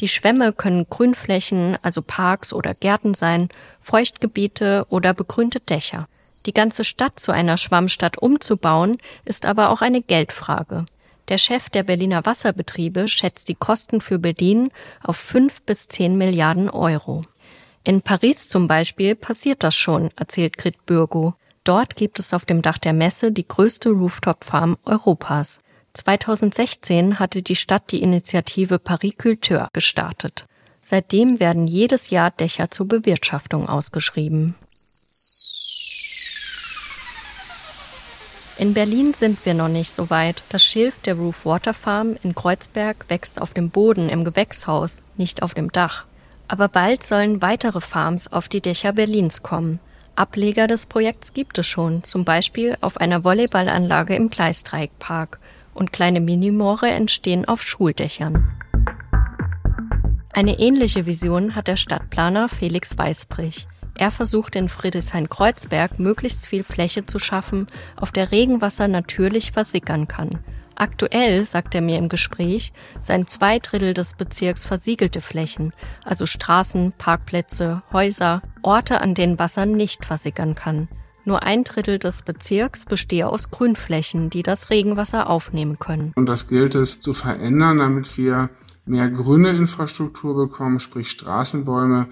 Die 0.00 0.08
Schwämme 0.08 0.52
können 0.52 0.86
Grünflächen, 0.88 1.78
also 1.82 2.00
Parks 2.00 2.52
oder 2.52 2.74
Gärten 2.74 3.14
sein, 3.14 3.48
Feuchtgebiete 3.82 4.86
oder 4.88 5.14
begrünte 5.14 5.58
Dächer. 5.58 6.06
Die 6.46 6.54
ganze 6.54 6.84
Stadt 6.84 7.18
zu 7.18 7.32
einer 7.32 7.56
Schwammstadt 7.56 8.18
umzubauen, 8.18 8.98
ist 9.24 9.46
aber 9.46 9.70
auch 9.70 9.82
eine 9.82 10.00
Geldfrage. 10.00 10.86
Der 11.28 11.38
Chef 11.38 11.68
der 11.70 11.82
Berliner 11.82 12.24
Wasserbetriebe 12.24 13.08
schätzt 13.08 13.48
die 13.48 13.56
Kosten 13.56 14.00
für 14.00 14.20
Berlin 14.20 14.70
auf 15.02 15.16
fünf 15.16 15.62
bis 15.62 15.88
zehn 15.88 16.16
Milliarden 16.16 16.70
Euro. 16.70 17.22
In 17.82 18.00
Paris 18.00 18.48
zum 18.48 18.68
Beispiel 18.68 19.16
passiert 19.16 19.64
das 19.64 19.74
schon, 19.74 20.10
erzählt 20.16 20.56
Grit 20.56 20.86
Bürgo. 20.86 21.34
Dort 21.64 21.96
gibt 21.96 22.20
es 22.20 22.32
auf 22.32 22.44
dem 22.44 22.62
Dach 22.62 22.78
der 22.78 22.92
Messe 22.92 23.32
die 23.32 23.46
größte 23.46 23.90
Rooftop-Farm 23.90 24.78
Europas. 24.84 25.58
2016 25.94 27.18
hatte 27.18 27.42
die 27.42 27.56
Stadt 27.56 27.90
die 27.90 28.02
Initiative 28.02 28.78
Paris 28.78 29.16
Culture 29.18 29.68
gestartet. 29.72 30.46
Seitdem 30.80 31.40
werden 31.40 31.66
jedes 31.66 32.10
Jahr 32.10 32.30
Dächer 32.30 32.70
zur 32.70 32.86
Bewirtschaftung 32.86 33.68
ausgeschrieben. 33.68 34.54
In 38.58 38.72
Berlin 38.72 39.12
sind 39.12 39.44
wir 39.44 39.52
noch 39.52 39.68
nicht 39.68 39.90
so 39.90 40.08
weit. 40.08 40.42
Das 40.48 40.64
Schilf 40.64 40.98
der 41.02 41.16
Roof 41.16 41.44
Water 41.44 41.74
Farm 41.74 42.16
in 42.22 42.34
Kreuzberg 42.34 43.04
wächst 43.08 43.40
auf 43.40 43.52
dem 43.52 43.68
Boden 43.68 44.08
im 44.08 44.24
Gewächshaus, 44.24 45.02
nicht 45.18 45.42
auf 45.42 45.52
dem 45.52 45.70
Dach. 45.70 46.06
Aber 46.48 46.68
bald 46.68 47.02
sollen 47.02 47.42
weitere 47.42 47.82
Farms 47.82 48.32
auf 48.32 48.48
die 48.48 48.62
Dächer 48.62 48.94
Berlins 48.94 49.42
kommen. 49.42 49.78
Ableger 50.14 50.68
des 50.68 50.86
Projekts 50.86 51.34
gibt 51.34 51.58
es 51.58 51.66
schon, 51.66 52.02
zum 52.02 52.24
Beispiel 52.24 52.74
auf 52.80 52.96
einer 52.96 53.24
Volleyballanlage 53.24 54.16
im 54.16 54.30
Gleisdreieckpark. 54.30 55.38
Und 55.74 55.92
kleine 55.92 56.22
Minimore 56.22 56.88
entstehen 56.88 57.46
auf 57.46 57.60
Schuldächern. 57.60 58.50
Eine 60.32 60.58
ähnliche 60.58 61.04
Vision 61.04 61.54
hat 61.54 61.68
der 61.68 61.76
Stadtplaner 61.76 62.48
Felix 62.48 62.96
Weißbrich. 62.96 63.66
Er 63.98 64.10
versucht 64.10 64.56
in 64.56 64.68
Friedrichshain-Kreuzberg 64.68 65.98
möglichst 65.98 66.46
viel 66.46 66.62
Fläche 66.62 67.06
zu 67.06 67.18
schaffen, 67.18 67.66
auf 67.96 68.12
der 68.12 68.30
Regenwasser 68.30 68.88
natürlich 68.88 69.52
versickern 69.52 70.06
kann. 70.06 70.38
Aktuell, 70.74 71.42
sagt 71.42 71.74
er 71.74 71.80
mir 71.80 71.96
im 71.96 72.10
Gespräch, 72.10 72.74
seien 73.00 73.26
zwei 73.26 73.58
Drittel 73.58 73.94
des 73.94 74.12
Bezirks 74.12 74.66
versiegelte 74.66 75.22
Flächen, 75.22 75.72
also 76.04 76.26
Straßen, 76.26 76.92
Parkplätze, 76.98 77.82
Häuser, 77.90 78.42
Orte, 78.60 79.00
an 79.00 79.14
denen 79.14 79.38
Wasser 79.38 79.64
nicht 79.64 80.04
versickern 80.04 80.54
kann. 80.54 80.88
Nur 81.24 81.42
ein 81.42 81.64
Drittel 81.64 81.98
des 81.98 82.22
Bezirks 82.22 82.84
bestehe 82.84 83.26
aus 83.26 83.50
Grünflächen, 83.50 84.28
die 84.28 84.42
das 84.42 84.68
Regenwasser 84.68 85.30
aufnehmen 85.30 85.78
können. 85.78 86.12
Und 86.14 86.26
das 86.26 86.46
gilt 86.46 86.74
es 86.74 87.00
zu 87.00 87.14
verändern, 87.14 87.78
damit 87.78 88.18
wir 88.18 88.50
mehr 88.84 89.08
grüne 89.08 89.50
Infrastruktur 89.50 90.36
bekommen, 90.36 90.78
sprich 90.78 91.08
Straßenbäume, 91.08 92.06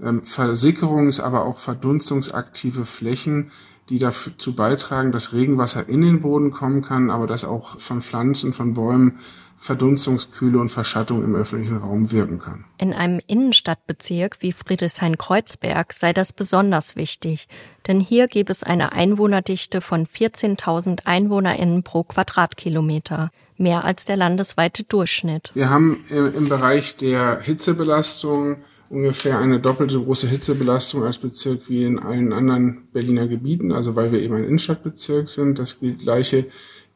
Versickerungs-, 0.00 1.20
aber 1.20 1.44
auch 1.44 1.58
verdunstungsaktive 1.58 2.84
Flächen, 2.84 3.50
die 3.88 3.98
dazu 3.98 4.54
beitragen, 4.54 5.12
dass 5.12 5.32
Regenwasser 5.32 5.88
in 5.88 6.02
den 6.02 6.20
Boden 6.20 6.50
kommen 6.50 6.82
kann, 6.82 7.10
aber 7.10 7.26
dass 7.26 7.44
auch 7.44 7.80
von 7.80 8.02
Pflanzen, 8.02 8.52
von 8.52 8.74
Bäumen 8.74 9.18
Verdunstungskühle 9.60 10.58
und 10.60 10.68
Verschattung 10.68 11.24
im 11.24 11.34
öffentlichen 11.34 11.78
Raum 11.78 12.12
wirken 12.12 12.38
kann. 12.38 12.64
In 12.78 12.92
einem 12.92 13.20
Innenstadtbezirk 13.26 14.36
wie 14.40 14.52
Friedrichshain-Kreuzberg 14.52 15.92
sei 15.92 16.12
das 16.12 16.32
besonders 16.32 16.94
wichtig, 16.94 17.48
denn 17.88 17.98
hier 17.98 18.28
gäbe 18.28 18.52
es 18.52 18.62
eine 18.62 18.92
Einwohnerdichte 18.92 19.80
von 19.80 20.06
14.000 20.06 21.06
EinwohnerInnen 21.06 21.82
pro 21.82 22.04
Quadratkilometer, 22.04 23.32
mehr 23.56 23.84
als 23.84 24.04
der 24.04 24.16
landesweite 24.16 24.84
Durchschnitt. 24.84 25.50
Wir 25.54 25.70
haben 25.70 26.04
im 26.08 26.48
Bereich 26.48 26.96
der 26.96 27.40
Hitzebelastung 27.40 28.58
ungefähr 28.90 29.38
eine 29.38 29.60
doppelte 29.60 30.00
große 30.00 30.28
Hitzebelastung 30.28 31.04
als 31.04 31.18
Bezirk 31.18 31.68
wie 31.68 31.84
in 31.84 31.98
allen 31.98 32.32
anderen 32.32 32.88
Berliner 32.92 33.28
Gebieten, 33.28 33.72
also 33.72 33.96
weil 33.96 34.12
wir 34.12 34.22
eben 34.22 34.34
ein 34.34 34.44
Innenstadtbezirk 34.44 35.28
sind. 35.28 35.58
Das 35.58 35.78
gleiche 35.80 36.46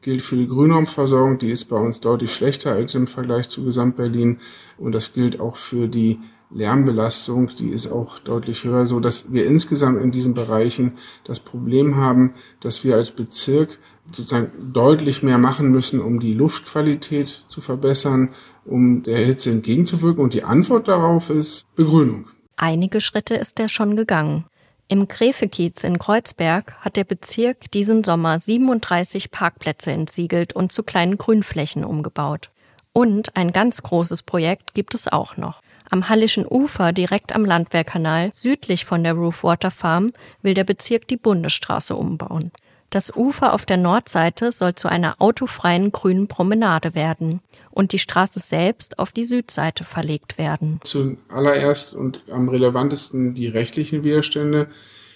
gilt 0.01 0.21
für 0.21 0.35
die 0.35 0.47
Grünraumversorgung, 0.47 1.37
die 1.37 1.51
ist 1.51 1.65
bei 1.65 1.77
uns 1.77 1.99
deutlich 1.99 2.33
schlechter 2.33 2.73
als 2.73 2.95
im 2.95 3.07
Vergleich 3.07 3.47
zu 3.47 3.63
Gesamtberlin 3.63 4.39
und 4.77 4.93
das 4.93 5.13
gilt 5.13 5.39
auch 5.39 5.55
für 5.55 5.87
die 5.87 6.19
Lärmbelastung, 6.53 7.49
die 7.57 7.69
ist 7.69 7.87
auch 7.87 8.19
deutlich 8.19 8.63
höher, 8.63 8.85
so 8.85 8.99
dass 8.99 9.33
wir 9.33 9.45
insgesamt 9.45 10.01
in 10.01 10.11
diesen 10.11 10.33
Bereichen 10.33 10.93
das 11.23 11.39
Problem 11.39 11.95
haben, 11.95 12.33
dass 12.59 12.83
wir 12.83 12.95
als 12.95 13.11
Bezirk 13.11 13.79
sozusagen 14.07 14.51
deutlich 14.73 15.23
mehr 15.23 15.37
machen 15.37 15.71
müssen, 15.71 16.01
um 16.01 16.19
die 16.19 16.33
Luftqualität 16.33 17.27
zu 17.47 17.61
verbessern, 17.61 18.29
um 18.65 19.03
der 19.03 19.17
Hitze 19.17 19.51
entgegenzuwirken. 19.51 20.23
Und 20.23 20.33
die 20.33 20.43
Antwort 20.43 20.87
darauf 20.87 21.29
ist 21.29 21.65
Begrünung. 21.75 22.27
Einige 22.55 23.01
Schritte 23.01 23.35
ist 23.35 23.59
er 23.59 23.69
schon 23.69 23.95
gegangen. 23.95 24.45
Im 24.87 25.07
Gräfekiez 25.07 25.83
in 25.83 25.97
Kreuzberg 25.97 26.77
hat 26.81 26.97
der 26.97 27.05
Bezirk 27.05 27.71
diesen 27.71 28.03
Sommer 28.03 28.37
37 28.37 29.31
Parkplätze 29.31 29.91
entsiegelt 29.91 30.53
und 30.53 30.71
zu 30.71 30.83
kleinen 30.83 31.17
Grünflächen 31.17 31.83
umgebaut. 31.83 32.51
Und 32.91 33.35
ein 33.35 33.51
ganz 33.51 33.81
großes 33.81 34.21
Projekt 34.21 34.75
gibt 34.75 34.93
es 34.93 35.07
auch 35.07 35.35
noch. 35.37 35.61
Am 35.89 36.09
Hallischen 36.09 36.45
Ufer, 36.45 36.91
direkt 36.91 37.33
am 37.33 37.45
Landwehrkanal, 37.45 38.31
südlich 38.35 38.85
von 38.85 39.03
der 39.03 39.13
Roofwater 39.13 39.71
Farm, 39.71 40.11
will 40.41 40.53
der 40.53 40.63
Bezirk 40.63 41.07
die 41.07 41.17
Bundesstraße 41.17 41.95
umbauen. 41.95 42.51
Das 42.93 43.11
Ufer 43.15 43.53
auf 43.53 43.65
der 43.65 43.77
Nordseite 43.77 44.51
soll 44.51 44.75
zu 44.75 44.87
einer 44.87 45.15
autofreien 45.17 45.91
grünen 45.91 46.27
Promenade 46.27 46.93
werden 46.93 47.41
und 47.71 47.91
die 47.91 47.97
Straße 47.97 48.39
selbst 48.39 48.99
auf 48.99 49.11
die 49.11 49.23
Südseite 49.23 49.83
verlegt 49.83 50.37
werden. 50.37 50.79
Zuallererst 50.83 51.95
und 51.95 52.21
am 52.29 52.49
relevantesten 52.49 53.33
die 53.33 53.47
rechtlichen 53.47 54.03
Widerstände. 54.03 54.67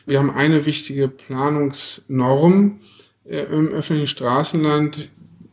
Wir 0.08 0.18
haben 0.18 0.32
eine 0.32 0.66
wichtige 0.66 1.08
Planungsnorm 1.08 2.80
äh, 3.26 3.42
im 3.44 3.68
öffentlichen 3.68 4.08
Straßenland. 4.08 5.10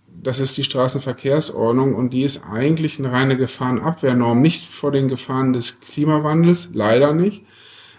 Das 0.09 0.41
ist 0.41 0.57
die 0.57 0.65
Straßenverkehrsordnung 0.65 1.95
und 1.95 2.15
die 2.15 2.23
ist 2.23 2.43
eigentlich 2.51 2.99
eine 2.99 3.13
reine 3.13 3.37
Gefahrenabwehrnorm, 3.37 4.41
nicht 4.41 4.65
vor 4.65 4.93
den 4.93 5.09
Gefahren 5.09 5.53
des 5.53 5.79
Klimawandels, 5.81 6.71
leider 6.73 7.13
nicht, 7.13 7.45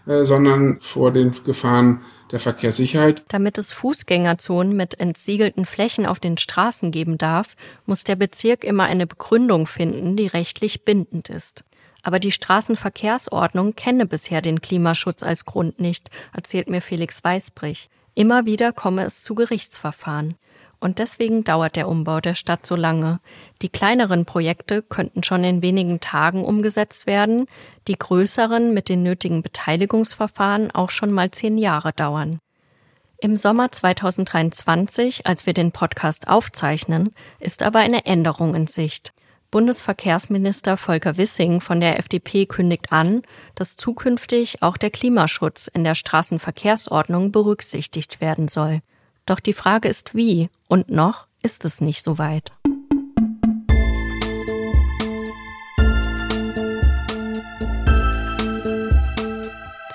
äh, 0.08 0.25
sondern 0.25 0.79
vor 0.82 1.12
den 1.12 1.32
Gefahren 1.46 2.01
der 2.32 2.39
Verkehrssicherheit. 2.39 3.24
Damit 3.27 3.58
es 3.58 3.72
Fußgängerzonen 3.72 4.75
mit 4.75 5.00
entsiegelten 5.00 5.65
Flächen 5.65 6.05
auf 6.05 6.20
den 6.20 6.38
Straßen 6.38 6.91
geben 6.91 7.17
darf, 7.17 7.55
muss 7.86 8.03
der 8.03 8.15
Bezirk 8.15 8.63
immer 8.63 8.84
eine 8.84 9.08
Begründung 9.08 9.67
finden, 9.67 10.15
die 10.15 10.27
rechtlich 10.27 10.84
bindend 10.84 11.29
ist. 11.29 11.63
Aber 12.03 12.20
die 12.20 12.32
Straßenverkehrsordnung 12.32 13.75
kenne 13.75 14.05
bisher 14.05 14.41
den 14.41 14.62
Klimaschutz 14.62 15.24
als 15.24 15.46
Grund 15.46 15.79
nicht, 15.79 16.10
erzählt 16.34 16.70
mir 16.70 16.82
Felix 16.82 17.24
Weißbrich. 17.24 17.89
Immer 18.13 18.46
wieder 18.46 18.72
komme 18.72 19.03
es 19.03 19.24
zu 19.24 19.36
Gerichtsverfahren. 19.36 20.36
Und 20.79 21.00
deswegen 21.00 21.44
dauert 21.44 21.75
der 21.75 21.88
Umbau 21.88 22.22
der 22.22 22.36
Stadt 22.36 22.65
so 22.65 22.75
lange. 22.75 23.20
Die 23.62 23.70
kleineren 23.70 24.25
Projekte 24.25 24.82
könnten 24.82 25.24
schon 25.24 25.44
in 25.44 25.62
wenigen 25.62 26.00
Tagen 26.00 26.44
umgesetzt 26.44 27.08
werden, 27.08 27.46
die 27.88 27.98
größeren 27.98 28.74
mit 28.74 28.89
den 28.89 29.03
nötigen 29.03 29.41
Beteiligungsverfahren 29.41 30.72
auch 30.72 30.89
schon 30.89 31.12
mal 31.12 31.32
zehn 31.32 31.58
Jahre 31.58 31.94
dauern. 31.94 32.39
Im 33.17 33.38
Sommer 33.38 33.72
2023, 33.72 35.25
als 35.25 35.46
wir 35.46 35.53
den 35.53 35.72
Podcast 35.72 36.27
aufzeichnen, 36.27 37.12
ist 37.39 37.63
aber 37.63 37.79
eine 37.79 38.05
Änderung 38.05 38.53
in 38.55 38.67
Sicht. 38.67 39.13
Bundesverkehrsminister 39.51 40.75
Volker 40.75 41.17
Wissing 41.17 41.62
von 41.62 41.79
der 41.79 41.98
FDP 41.98 42.46
kündigt 42.46 42.91
an, 42.91 43.22
dass 43.55 43.77
zukünftig 43.77 44.62
auch 44.62 44.75
der 44.75 44.91
Klimaschutz 44.91 45.67
in 45.67 45.86
der 45.86 45.96
Straßenverkehrsordnung 45.96 47.32
berücksichtigt 47.32 48.20
werden 48.20 48.50
soll. 48.50 48.82
Doch 49.25 49.39
die 49.39 49.53
Frage 49.53 49.88
ist 49.88 50.13
wie 50.13 50.50
und 50.67 50.89
noch 50.89 51.27
ist 51.41 51.65
es 51.65 51.82
nicht 51.82 52.03
so 52.03 52.17
weit. 52.17 52.51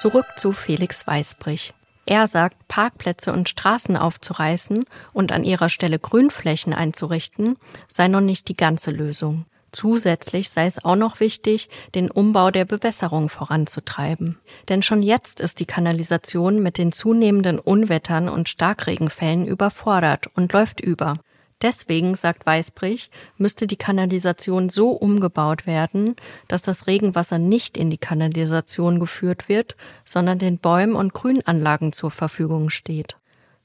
Zurück 0.01 0.27
zu 0.37 0.53
Felix 0.53 1.07
Weißbrich. 1.07 1.75
Er 2.07 2.27
sagt, 2.27 2.67
Parkplätze 2.67 3.33
und 3.33 3.49
Straßen 3.49 3.97
aufzureißen 3.97 4.85
und 5.13 5.31
an 5.31 5.45
ihrer 5.45 5.69
Stelle 5.69 5.99
Grünflächen 5.99 6.73
einzurichten, 6.73 7.57
sei 7.87 8.09
noch 8.09 8.23
nicht 8.23 8.49
die 8.49 8.57
ganze 8.57 8.91
Lösung. 8.91 9.45
Zusätzlich 9.73 10.51
sei 10.51 10.67
es 10.67 10.85
auch 10.85 10.97
noch 10.97 11.21
wichtig, 11.21 11.69
den 11.95 12.11
Umbau 12.11 12.51
der 12.51 12.65
Bewässerung 12.65 13.29
voranzutreiben. 13.29 14.39
Denn 14.69 14.83
schon 14.83 15.03
jetzt 15.03 15.41
ist 15.41 15.61
die 15.61 15.67
Kanalisation 15.67 16.63
mit 16.63 16.77
den 16.77 16.93
zunehmenden 16.93 17.59
Unwettern 17.59 18.29
und 18.29 18.49
Starkregenfällen 18.49 19.47
überfordert 19.47 20.27
und 20.35 20.53
läuft 20.53 20.81
über. 20.81 21.19
Deswegen, 21.63 22.15
sagt 22.15 22.47
Weißbrich, 22.47 23.11
müsste 23.37 23.67
die 23.67 23.77
Kanalisation 23.77 24.71
so 24.71 24.93
umgebaut 24.93 25.67
werden, 25.67 26.17
dass 26.49 26.63
das 26.63 26.87
Regenwasser 26.87 27.39
nicht 27.39 27.77
in 27.77 27.91
die 27.91 27.99
Kanalisation 27.99 28.99
geführt 28.99 29.49
wird, 29.49 29.77
sondern 30.05 30.39
den 30.39 30.59
Bäumen 30.59 30.95
und 30.95 31.13
Grünanlagen 31.13 31.93
zur 31.93 32.11
Verfügung 32.11 32.71
steht. 32.71 33.17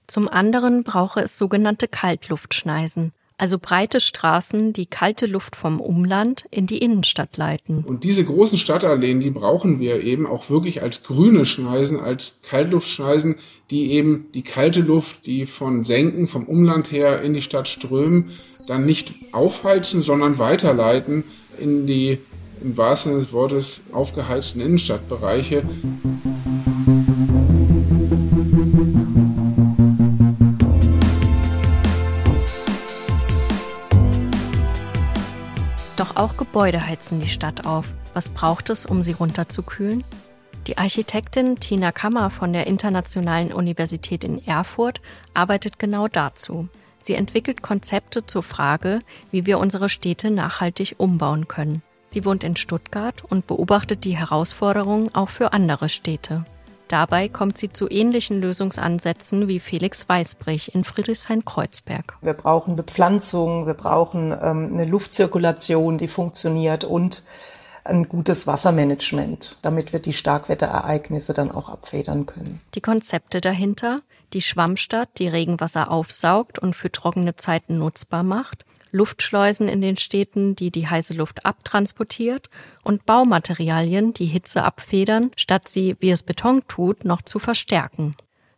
Zum 0.07 0.27
anderen 0.27 0.83
brauche 0.83 1.21
es 1.21 1.37
sogenannte 1.37 1.87
Kaltluftschneisen, 1.87 3.13
also 3.37 3.59
breite 3.59 3.99
Straßen, 3.99 4.71
die 4.73 4.85
kalte 4.85 5.25
Luft 5.25 5.55
vom 5.55 5.81
Umland 5.81 6.45
in 6.51 6.67
die 6.67 6.77
Innenstadt 6.77 7.37
leiten. 7.37 7.83
Und 7.85 8.03
diese 8.03 8.23
großen 8.23 8.57
Stadtalleen, 8.57 9.19
die 9.19 9.29
brauchen 9.29 9.79
wir 9.79 10.03
eben 10.03 10.25
auch 10.25 10.49
wirklich 10.49 10.81
als 10.81 11.03
grüne 11.03 11.45
Schneisen, 11.45 11.99
als 11.99 12.35
Kaltluftschneisen, 12.43 13.35
die 13.71 13.91
eben 13.91 14.27
die 14.33 14.43
kalte 14.43 14.81
Luft, 14.81 15.25
die 15.25 15.45
von 15.45 15.83
Senken, 15.83 16.27
vom 16.27 16.45
Umland 16.45 16.91
her 16.91 17.21
in 17.21 17.33
die 17.33 17.41
Stadt 17.41 17.67
strömen, 17.67 18.31
dann 18.67 18.85
nicht 18.85 19.13
aufheizen, 19.31 20.01
sondern 20.01 20.39
weiterleiten 20.39 21.23
in 21.59 21.85
die 21.85 22.19
im 22.63 22.77
wahrsten 22.77 23.11
Sinne 23.11 23.23
des 23.23 23.33
Wortes 23.33 23.81
aufgeheizten 23.91 24.61
Innenstadtbereiche. 24.61 25.63
Gebäude 36.55 36.87
heizen 36.87 37.19
die 37.19 37.27
Stadt 37.27 37.65
auf. 37.65 37.93
Was 38.13 38.29
braucht 38.29 38.69
es, 38.69 38.85
um 38.85 39.03
sie 39.03 39.11
runterzukühlen? 39.11 40.05
Die 40.67 40.77
Architektin 40.77 41.59
Tina 41.59 41.91
Kammer 41.91 42.29
von 42.29 42.53
der 42.53 42.65
Internationalen 42.65 43.51
Universität 43.51 44.23
in 44.23 44.41
Erfurt 44.41 45.01
arbeitet 45.33 45.79
genau 45.79 46.07
dazu. 46.07 46.69
Sie 46.97 47.15
entwickelt 47.15 47.61
Konzepte 47.61 48.25
zur 48.25 48.41
Frage, 48.41 48.99
wie 49.31 49.45
wir 49.45 49.59
unsere 49.59 49.89
Städte 49.89 50.31
nachhaltig 50.31 50.95
umbauen 50.97 51.49
können. 51.49 51.83
Sie 52.07 52.23
wohnt 52.23 52.45
in 52.45 52.55
Stuttgart 52.55 53.21
und 53.25 53.47
beobachtet 53.47 54.05
die 54.05 54.15
Herausforderungen 54.15 55.13
auch 55.13 55.27
für 55.27 55.51
andere 55.51 55.89
Städte. 55.89 56.45
Dabei 56.87 57.29
kommt 57.29 57.57
sie 57.57 57.71
zu 57.71 57.89
ähnlichen 57.89 58.39
Lösungsansätzen 58.39 59.47
wie 59.47 59.59
Felix 59.59 60.07
Weißbrich 60.07 60.75
in 60.75 60.83
Friedrichshain-Kreuzberg. 60.83 62.17
Wir 62.21 62.33
brauchen 62.33 62.75
Bepflanzung, 62.75 63.65
wir 63.65 63.73
brauchen 63.73 64.31
ähm, 64.31 64.71
eine 64.73 64.85
Luftzirkulation, 64.85 65.97
die 65.97 66.07
funktioniert 66.07 66.83
und 66.83 67.23
ein 67.85 68.09
gutes 68.09 68.47
Wassermanagement, 68.47 69.57
damit 69.61 69.93
wir 69.93 69.99
die 69.99 70.13
Starkwetterereignisse 70.13 71.33
dann 71.33 71.51
auch 71.51 71.69
abfedern 71.69 72.25
können. 72.25 72.59
Die 72.73 72.81
Konzepte 72.81 73.41
dahinter, 73.41 73.97
die 74.33 74.41
Schwammstadt, 74.41 75.09
die 75.19 75.27
Regenwasser 75.27 75.91
aufsaugt 75.91 76.57
und 76.59 76.75
für 76.75 76.91
trockene 76.91 77.35
Zeiten 77.35 77.77
nutzbar 77.77 78.23
macht, 78.23 78.65
Luftschleusen 78.95 79.67
in 79.67 79.81
den 79.81 79.97
Städten, 79.97 80.55
die 80.55 80.71
die 80.71 80.87
heiße 80.87 81.13
Luft 81.13 81.45
abtransportiert 81.45 82.49
und 82.83 83.05
Baumaterialien, 83.05 84.13
die 84.13 84.25
Hitze 84.25 84.63
abfedern, 84.63 85.31
statt 85.35 85.67
sie, 85.67 85.97
wie 85.99 86.11
es 86.11 86.23
Beton 86.23 86.63
tut, 86.67 87.03
noch 87.03 87.21
zu 87.21 87.39
verstärken. 87.39 88.15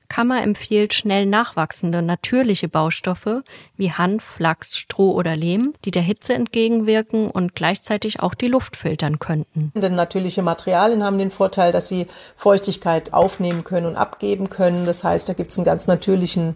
Kammer 0.10 0.42
empfiehlt 0.42 0.94
schnell 0.94 1.26
nachwachsende 1.26 2.02
natürliche 2.02 2.70
Baustoffe 2.70 3.44
wie 3.76 3.92
Hanf, 3.92 4.24
Flachs, 4.24 4.78
Stroh 4.78 5.12
oder 5.12 5.36
Lehm, 5.36 5.74
die 5.86 5.92
der 5.92 6.02
Hitze 6.02 6.34
entgegenwirken 6.34 7.30
und 7.30 7.56
gleichzeitig 7.56 8.22
auch 8.22 8.34
die 8.34 8.48
Luft 8.48 8.78
filtern 8.78 9.20
könnten. 9.20 9.72
Denn 9.76 9.96
natürliche 9.96 10.44
Materialien 10.44 11.04
haben 11.04 11.18
den 11.18 11.32
Vorteil, 11.32 11.72
dass 11.72 11.88
sie 11.88 12.08
Feuchtigkeit 12.36 13.14
aufnehmen 13.14 13.64
können 13.64 13.86
und 13.86 13.96
abgeben 13.96 14.50
können. 14.50 14.86
Das 14.86 15.04
heißt, 15.04 15.28
da 15.28 15.34
gibt 15.34 15.52
es 15.52 15.58
einen 15.58 15.66
ganz 15.66 15.88
natürlichen 15.88 16.56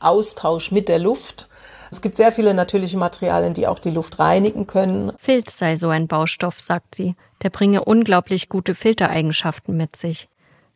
Austausch 0.00 0.70
mit 0.70 0.88
der 0.88 0.98
Luft. 0.98 1.48
Es 1.90 2.02
gibt 2.02 2.16
sehr 2.16 2.32
viele 2.32 2.54
natürliche 2.54 2.98
Materialien, 2.98 3.54
die 3.54 3.66
auch 3.66 3.78
die 3.78 3.90
Luft 3.90 4.18
reinigen 4.18 4.66
können. 4.66 5.12
Filz 5.18 5.58
sei 5.58 5.76
so 5.76 5.88
ein 5.88 6.08
Baustoff, 6.08 6.60
sagt 6.60 6.94
sie. 6.94 7.14
Der 7.42 7.50
bringe 7.50 7.84
unglaublich 7.84 8.48
gute 8.48 8.74
Filtereigenschaften 8.74 9.76
mit 9.76 9.96
sich. 9.96 10.28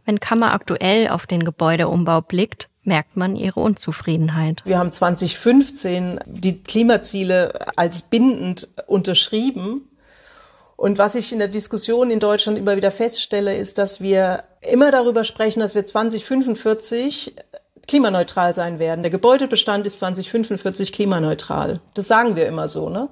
Wenn 0.05 0.21
Kammer 0.21 0.53
aktuell 0.53 1.09
auf 1.09 1.27
den 1.27 1.45
Gebäudeumbau 1.45 2.23
blickt, 2.23 2.69
merkt 2.85 3.17
man 3.17 3.37
ihre 3.37 3.61
Unzufriedenheit. 3.61 4.63
Wir 4.65 4.79
haben 4.79 4.91
2015 4.91 6.21
die 6.27 6.63
Klimaziele 6.63 7.53
als 7.77 8.03
bindend 8.03 8.69
unterschrieben. 8.87 9.89
Und 10.77 10.99
was 10.99 11.15
ich 11.15 11.33
in 11.33 11.39
der 11.39 11.49
Diskussion 11.49 12.11
in 12.11 12.19
Deutschland 12.19 12.59
immer 12.59 12.77
wieder 12.77 12.91
feststelle, 12.91 13.57
ist, 13.57 13.79
dass 13.79 14.01
wir 14.01 14.43
immer 14.69 14.91
darüber 14.91 15.23
sprechen, 15.23 15.61
dass 15.61 15.77
wir 15.77 15.85
2045 15.85 17.37
klimaneutral 17.89 18.55
sein 18.55 18.79
werden. 18.79 19.03
Der 19.03 19.11
Gebäudebestand 19.11 19.87
ist 19.87 19.99
2045 19.99 20.93
klimaneutral. 20.93 21.81
Das 21.95 22.09
sagen 22.09 22.37
wir 22.37 22.47
immer 22.47 22.69
so, 22.69 22.89
ne? 22.89 23.09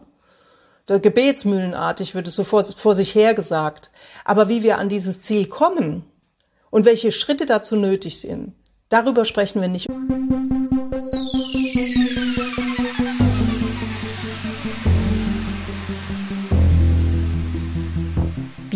Gebetsmühlenartig 0.86 2.16
wird 2.16 2.26
es 2.26 2.34
so 2.34 2.42
vor, 2.42 2.64
vor 2.64 2.96
sich 2.96 3.14
her 3.14 3.34
gesagt. 3.34 3.92
Aber 4.24 4.48
wie 4.48 4.64
wir 4.64 4.78
an 4.78 4.88
dieses 4.88 5.22
Ziel 5.22 5.46
kommen, 5.46 6.04
und 6.70 6.86
welche 6.86 7.12
Schritte 7.12 7.46
dazu 7.46 7.76
nötig 7.76 8.20
sind. 8.20 8.52
Darüber 8.88 9.24
sprechen 9.24 9.60
wir 9.60 9.68
nicht. 9.68 9.88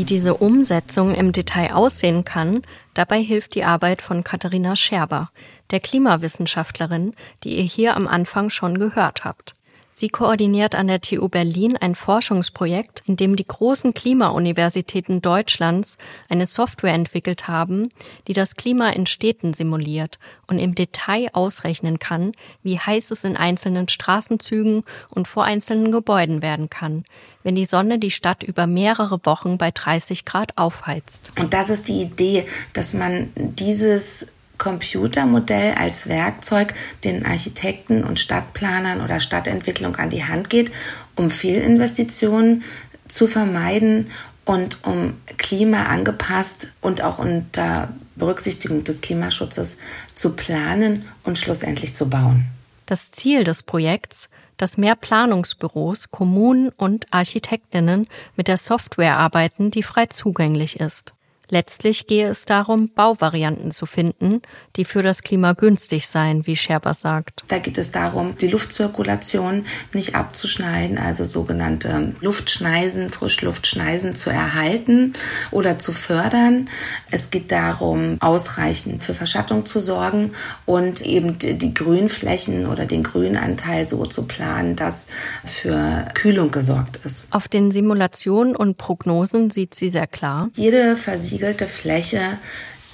Wie 0.05 0.09
diese 0.09 0.35
Umsetzung 0.35 1.15
im 1.15 1.33
Detail 1.33 1.73
aussehen 1.73 2.27
kann, 2.27 2.61
dabei 2.93 3.23
hilft 3.23 3.55
die 3.55 3.65
Arbeit 3.65 4.03
von 4.03 4.23
Katharina 4.23 4.77
Scherber, 4.77 5.31
der 5.71 5.81
Klimawissenschaftlerin, 5.81 7.15
die 7.43 7.57
ihr 7.57 7.63
hier 7.63 7.97
am 7.97 8.07
Anfang 8.07 8.51
schon 8.51 8.79
gehört 8.79 9.25
habt. 9.25 9.55
Sie 9.97 10.09
koordiniert 10.09 10.75
an 10.75 10.89
der 10.89 11.01
TU 11.01 11.29
Berlin 11.29 11.77
ein 11.77 11.95
Forschungsprojekt, 11.95 13.05
in 13.07 13.17
dem 13.17 13.37
die 13.37 13.45
großen 13.45 13.95
Klimauniversitäten 13.95 15.23
Deutschlands 15.23 15.99
eine 16.29 16.47
Software 16.47 16.93
entwickelt 16.93 17.47
haben, 17.47 17.89
die 18.27 18.33
das 18.33 18.57
Klima 18.57 18.91
in 18.91 19.07
Städten 19.07 19.55
simuliert 19.55 20.19
und 20.49 20.59
im 20.59 20.75
Detail 20.75 21.29
ausrechnen 21.33 22.01
kann, 22.01 22.33
wie 22.65 22.77
heiß 22.77 23.13
es 23.13 23.23
in 23.23 23.37
einzelnen 23.37 23.89
Straßenzügen 23.89 24.83
und 25.11 25.29
vor 25.29 25.45
einzelnen 25.45 25.93
Gebäuden 25.93 26.43
werden 26.43 26.69
kann, 26.69 27.05
wenn 27.45 27.55
die 27.55 27.65
Sonne 27.65 28.01
die 28.01 28.11
Stadt 28.11 28.43
über 28.43 28.67
mehrere 28.67 29.25
Wochen 29.25 29.59
bei 29.59 29.71
30 29.71 30.25
Grad 30.25 30.59
aufheizt. 30.59 31.31
Und 31.39 31.55
das 31.55 31.71
ist 31.71 31.87
die 31.87 32.03
Idee, 32.03 32.47
dass 32.73 32.95
man 32.95 33.31
dieses 33.37 34.27
Computermodell 34.59 35.75
als 35.75 36.09
Werkzeug 36.09 36.75
den 37.03 37.27
Architekten 37.27 38.05
und 38.05 38.21
Stadtplanern 38.21 39.01
oder 39.01 39.21
Stadtentwicklung 39.21 39.97
an 39.97 40.11
die 40.11 40.25
Hand 40.25 40.51
geht, 40.51 40.71
um 41.17 41.31
Fehlinvestitionen 41.31 42.63
zu 43.09 43.27
vermeiden 43.27 44.11
und 44.45 44.85
um 44.85 45.15
Klima 45.37 45.85
angepasst 45.85 46.69
und 46.81 47.03
auch 47.03 47.19
unter 47.19 47.89
Berücksichtigung 48.17 48.85
des 48.85 49.01
Klimaschutzes 49.01 49.79
zu 50.15 50.37
planen 50.37 51.07
und 51.25 51.39
schlussendlich 51.39 51.95
zu 51.95 52.09
bauen. 52.09 52.47
Das 52.87 53.11
Ziel 53.13 53.45
des 53.45 53.63
Projekts, 53.63 54.29
dass 54.57 54.77
mehr 54.77 54.95
Planungsbüros, 54.95 56.11
Kommunen 56.11 56.69
und 56.69 57.13
Architektinnen 57.13 58.07
mit 58.37 58.47
der 58.47 58.59
Software 58.59 59.17
arbeiten, 59.17 59.71
die 59.71 59.83
frei 59.83 60.07
zugänglich 60.07 60.81
ist. 60.81 61.15
Letztlich 61.51 62.07
gehe 62.07 62.29
es 62.29 62.45
darum, 62.47 62.91
Bauvarianten 62.95 63.71
zu 63.71 63.87
finden, 63.87 64.41
die 64.77 64.85
für 64.85 65.03
das 65.03 65.23
Klima 65.23 65.53
günstig 65.53 66.07
seien, 66.07 66.47
wie 66.47 66.57
Scherber 66.57 66.95
sagt. 66.95 67.45
Da 67.49 67.59
geht 67.59 67.79
es 67.79 67.93
darum, 67.93 68.37
die 68.39 68.49
Luftzirkulation 68.49 69.67
nicht 69.93 70.15
abzuschneiden, 70.15 70.99
also 70.99 71.25
sogenannte 71.25 72.15
Luftschneisen, 72.21 73.11
Frischluftschneisen 73.11 74.17
zu 74.17 74.31
erhalten 74.31 75.13
oder 75.51 75.79
zu 75.79 75.93
fördern. 75.93 76.69
Es 77.11 77.31
geht 77.31 77.53
darum, 77.53 78.17
ausreichend 78.21 79.03
für 79.03 79.15
Verschattung 79.15 79.67
zu 79.67 79.81
sorgen 79.81 80.33
und 80.65 81.03
eben 81.03 81.39
die 81.39 81.75
Grünflächen 81.75 82.67
oder 82.67 82.87
den 82.87 83.03
Grünanteil 83.03 83.85
so 83.85 84.07
zu 84.07 84.27
planen, 84.27 84.77
dass 84.77 85.09
für 85.45 86.07
Kühlung 86.15 86.51
gesorgt 86.51 87.01
ist. 87.05 87.27
Auf 87.31 87.49
den 87.49 87.71
Simulationen 87.71 88.57
und 88.57 88.79
Prognosen 88.79 89.51
sieht 89.51 89.75
sie 89.75 89.91
sehr 89.91 90.07
klar. 90.07 90.49
Jede 90.55 90.97
Versiegelung 90.97 91.34
versiegelte 91.35 91.67
Fläche 91.67 92.39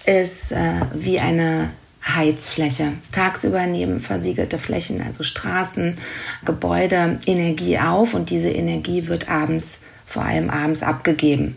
ist 0.07 0.53
äh, 0.53 0.81
wie 0.95 1.21
eine 1.21 1.71
Heizfläche. 2.07 2.93
Tagsüber 3.13 3.67
nehmen 3.67 4.01
versiegelte 4.01 4.57
Flächen, 4.57 5.03
also 5.03 5.23
Straßen, 5.25 5.99
Gebäude, 6.47 7.19
Energie 7.27 7.79
auf 7.79 8.15
und 8.15 8.31
diese 8.31 8.49
Energie 8.49 9.09
wird 9.09 9.29
abends, 9.29 9.81
vor 10.07 10.25
allem 10.25 10.49
abends 10.49 10.83
abgegeben 10.83 11.57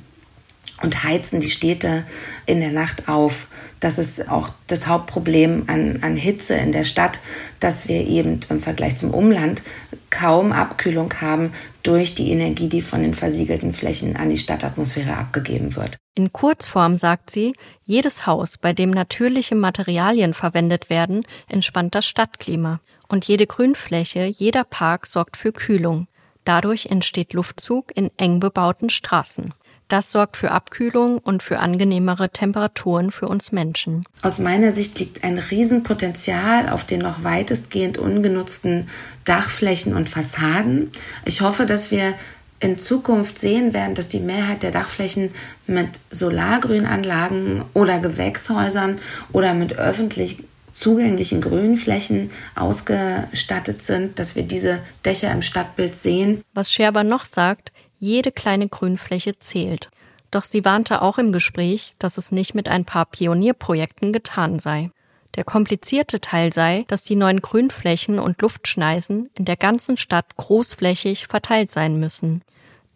und 0.81 1.05
heizen 1.05 1.39
die 1.39 1.51
Städte 1.51 2.03
in 2.45 2.59
der 2.59 2.71
Nacht 2.71 3.07
auf. 3.07 3.47
Das 3.83 3.99
ist 3.99 4.29
auch 4.29 4.47
das 4.67 4.87
Hauptproblem 4.87 5.65
an, 5.67 5.99
an 6.03 6.15
Hitze 6.15 6.55
in 6.55 6.71
der 6.71 6.85
Stadt, 6.85 7.19
dass 7.59 7.89
wir 7.89 8.07
eben 8.07 8.39
im 8.47 8.61
Vergleich 8.61 8.95
zum 8.95 9.13
Umland 9.13 9.61
kaum 10.09 10.53
Abkühlung 10.53 11.13
haben 11.19 11.51
durch 11.81 12.15
die 12.15 12.31
Energie, 12.31 12.69
die 12.69 12.81
von 12.81 13.01
den 13.01 13.13
versiegelten 13.13 13.73
Flächen 13.73 14.15
an 14.15 14.29
die 14.29 14.37
Stadtatmosphäre 14.37 15.17
abgegeben 15.17 15.75
wird. 15.75 15.97
In 16.15 16.31
Kurzform 16.31 16.95
sagt 16.95 17.29
sie, 17.29 17.51
jedes 17.83 18.25
Haus, 18.25 18.57
bei 18.57 18.71
dem 18.71 18.91
natürliche 18.91 19.55
Materialien 19.55 20.33
verwendet 20.33 20.89
werden, 20.89 21.25
entspannt 21.49 21.93
das 21.93 22.05
Stadtklima. 22.05 22.79
Und 23.09 23.27
jede 23.27 23.47
Grünfläche, 23.47 24.23
jeder 24.23 24.63
Park 24.63 25.07
sorgt 25.07 25.35
für 25.35 25.51
Kühlung. 25.51 26.07
Dadurch 26.45 26.85
entsteht 26.85 27.33
Luftzug 27.33 27.91
in 27.95 28.11
eng 28.15 28.39
bebauten 28.39 28.89
Straßen. 28.89 29.53
Das 29.87 30.11
sorgt 30.11 30.37
für 30.37 30.51
Abkühlung 30.51 31.17
und 31.19 31.43
für 31.43 31.59
angenehmere 31.59 32.29
Temperaturen 32.29 33.11
für 33.11 33.27
uns 33.27 33.51
Menschen. 33.51 34.03
Aus 34.21 34.39
meiner 34.39 34.71
Sicht 34.71 34.99
liegt 34.99 35.23
ein 35.23 35.37
Riesenpotenzial 35.37 36.69
auf 36.69 36.83
den 36.83 37.01
noch 37.01 37.23
weitestgehend 37.23 37.97
ungenutzten 37.97 38.87
Dachflächen 39.25 39.95
und 39.95 40.09
Fassaden. 40.09 40.89
Ich 41.25 41.41
hoffe, 41.41 41.65
dass 41.65 41.91
wir 41.91 42.15
in 42.59 42.77
Zukunft 42.77 43.39
sehen 43.39 43.73
werden, 43.73 43.93
dass 43.93 44.07
die 44.07 44.21
Mehrheit 44.21 44.63
der 44.63 44.71
Dachflächen 44.71 45.31
mit 45.67 45.89
Solargrünanlagen 46.11 47.65
oder 47.73 47.99
Gewächshäusern 47.99 48.99
oder 49.33 49.53
mit 49.53 49.73
öffentlich 49.73 50.43
zugänglichen 50.71 51.41
Grünflächen 51.41 52.31
ausgestattet 52.55 53.83
sind, 53.83 54.17
dass 54.17 54.35
wir 54.35 54.43
diese 54.43 54.79
Dächer 55.05 55.31
im 55.31 55.41
Stadtbild 55.41 55.95
sehen. 55.95 56.43
Was 56.53 56.71
Scherber 56.71 57.03
noch 57.03 57.25
sagt, 57.25 57.71
jede 58.03 58.33
kleine 58.33 58.67
Grünfläche 58.67 59.39
zählt. 59.39 59.89
Doch 60.29 60.43
sie 60.43 60.65
warnte 60.65 61.01
auch 61.01 61.17
im 61.17 61.31
Gespräch, 61.31 61.93
dass 61.99 62.17
es 62.17 62.31
nicht 62.31 62.53
mit 62.53 62.67
ein 62.67 62.85
paar 62.85 63.05
Pionierprojekten 63.05 64.11
getan 64.11 64.59
sei. 64.59 64.91
Der 65.35 65.45
komplizierte 65.45 66.19
Teil 66.19 66.51
sei, 66.51 66.83
dass 66.87 67.05
die 67.05 67.15
neuen 67.15 67.41
Grünflächen 67.41 68.19
und 68.19 68.41
Luftschneisen 68.41 69.29
in 69.35 69.45
der 69.45 69.55
ganzen 69.55 69.95
Stadt 69.95 70.35
großflächig 70.35 71.27
verteilt 71.27 71.71
sein 71.71 71.99
müssen. 71.99 72.43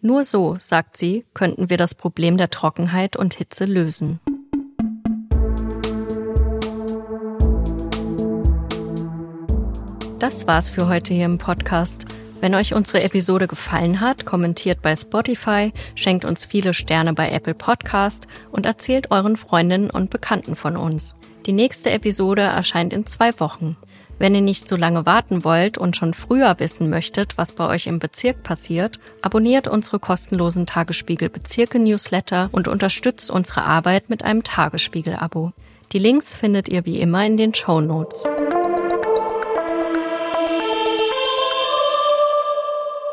Nur 0.01 0.23
so, 0.23 0.57
sagt 0.59 0.97
sie, 0.97 1.25
könnten 1.33 1.69
wir 1.69 1.77
das 1.77 1.95
Problem 1.95 2.37
der 2.37 2.49
Trockenheit 2.49 3.15
und 3.15 3.33
Hitze 3.33 3.65
lösen. 3.65 4.19
Das 10.19 10.47
war's 10.47 10.69
für 10.69 10.87
heute 10.87 11.13
hier 11.13 11.25
im 11.25 11.37
Podcast. 11.37 12.05
Wenn 12.39 12.53
euch 12.53 12.75
unsere 12.75 13.01
Episode 13.01 13.47
gefallen 13.47 13.99
hat, 13.99 14.25
kommentiert 14.25 14.81
bei 14.83 14.95
Spotify, 14.95 15.73
schenkt 15.95 16.23
uns 16.23 16.45
viele 16.45 16.75
Sterne 16.75 17.13
bei 17.13 17.31
Apple 17.31 17.55
Podcast 17.55 18.27
und 18.51 18.65
erzählt 18.67 19.09
euren 19.09 19.37
Freundinnen 19.37 19.89
und 19.89 20.11
Bekannten 20.11 20.55
von 20.55 20.77
uns. 20.77 21.15
Die 21.47 21.51
nächste 21.51 21.89
Episode 21.89 22.43
erscheint 22.43 22.93
in 22.93 23.07
zwei 23.07 23.39
Wochen. 23.39 23.75
Wenn 24.19 24.35
ihr 24.35 24.41
nicht 24.41 24.67
so 24.67 24.75
lange 24.75 25.05
warten 25.05 25.43
wollt 25.43 25.77
und 25.77 25.95
schon 25.95 26.13
früher 26.13 26.59
wissen 26.59 26.89
möchtet, 26.89 27.37
was 27.37 27.53
bei 27.53 27.67
euch 27.67 27.87
im 27.87 27.99
Bezirk 27.99 28.43
passiert, 28.43 28.99
abonniert 29.21 29.67
unsere 29.67 29.99
kostenlosen 29.99 30.65
Tagesspiegel 30.65 31.29
Bezirke 31.29 31.79
Newsletter 31.79 32.49
und 32.51 32.67
unterstützt 32.67 33.31
unsere 33.31 33.63
Arbeit 33.63 34.09
mit 34.09 34.23
einem 34.23 34.43
Tagesspiegel-Abo. 34.43 35.53
Die 35.93 35.99
Links 35.99 36.33
findet 36.33 36.69
ihr 36.69 36.85
wie 36.85 36.99
immer 36.99 37.25
in 37.25 37.37
den 37.37 37.53
Show 37.53 37.79
Notes. 37.81 38.25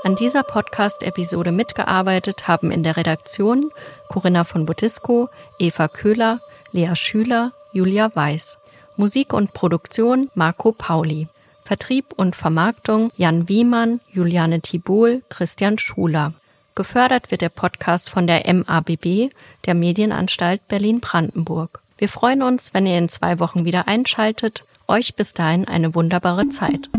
An 0.05 0.17
dieser 0.17 0.43
Podcast-Episode 0.43 1.51
mitgearbeitet 1.51 2.47
haben 2.47 2.71
in 2.71 2.83
der 2.83 2.99
Redaktion 2.99 3.71
Corinna 4.11 4.45
von 4.45 4.67
Botisco, 4.67 5.31
Eva 5.59 5.89
Köhler, 5.89 6.41
Lea 6.73 6.95
Schüler, 6.95 7.53
Julia 7.73 8.15
Weiß. 8.15 8.59
Musik 8.99 9.33
und 9.33 9.55
Produktion 9.55 10.29
Marco 10.35 10.73
Pauli. 10.73 11.27
Vertrieb 11.65 12.13
und 12.17 12.37
Vermarktung 12.37 13.13
Jan 13.17 13.49
Wiemann, 13.49 13.99
Juliane 14.13 14.61
Tibol, 14.61 15.23
Christian 15.31 15.79
Schuler. 15.79 16.35
Gefördert 16.75 17.31
wird 17.31 17.41
der 17.41 17.49
Podcast 17.49 18.11
von 18.11 18.27
der 18.27 18.43
MABB, 18.53 19.31
der 19.65 19.75
Medienanstalt 19.75 20.69
Berlin-Brandenburg. 20.69 21.81
Wir 21.97 22.11
freuen 22.11 22.43
uns, 22.43 22.75
wenn 22.75 22.85
ihr 22.85 22.99
in 22.99 23.09
zwei 23.09 23.39
Wochen 23.41 23.65
wieder 23.65 23.89
einschaltet. 23.89 24.65
Euch 24.87 25.15
bis 25.15 25.33
dahin 25.33 25.67
eine 25.67 25.95
wunderbare 25.95 26.51
Zeit. 26.51 26.91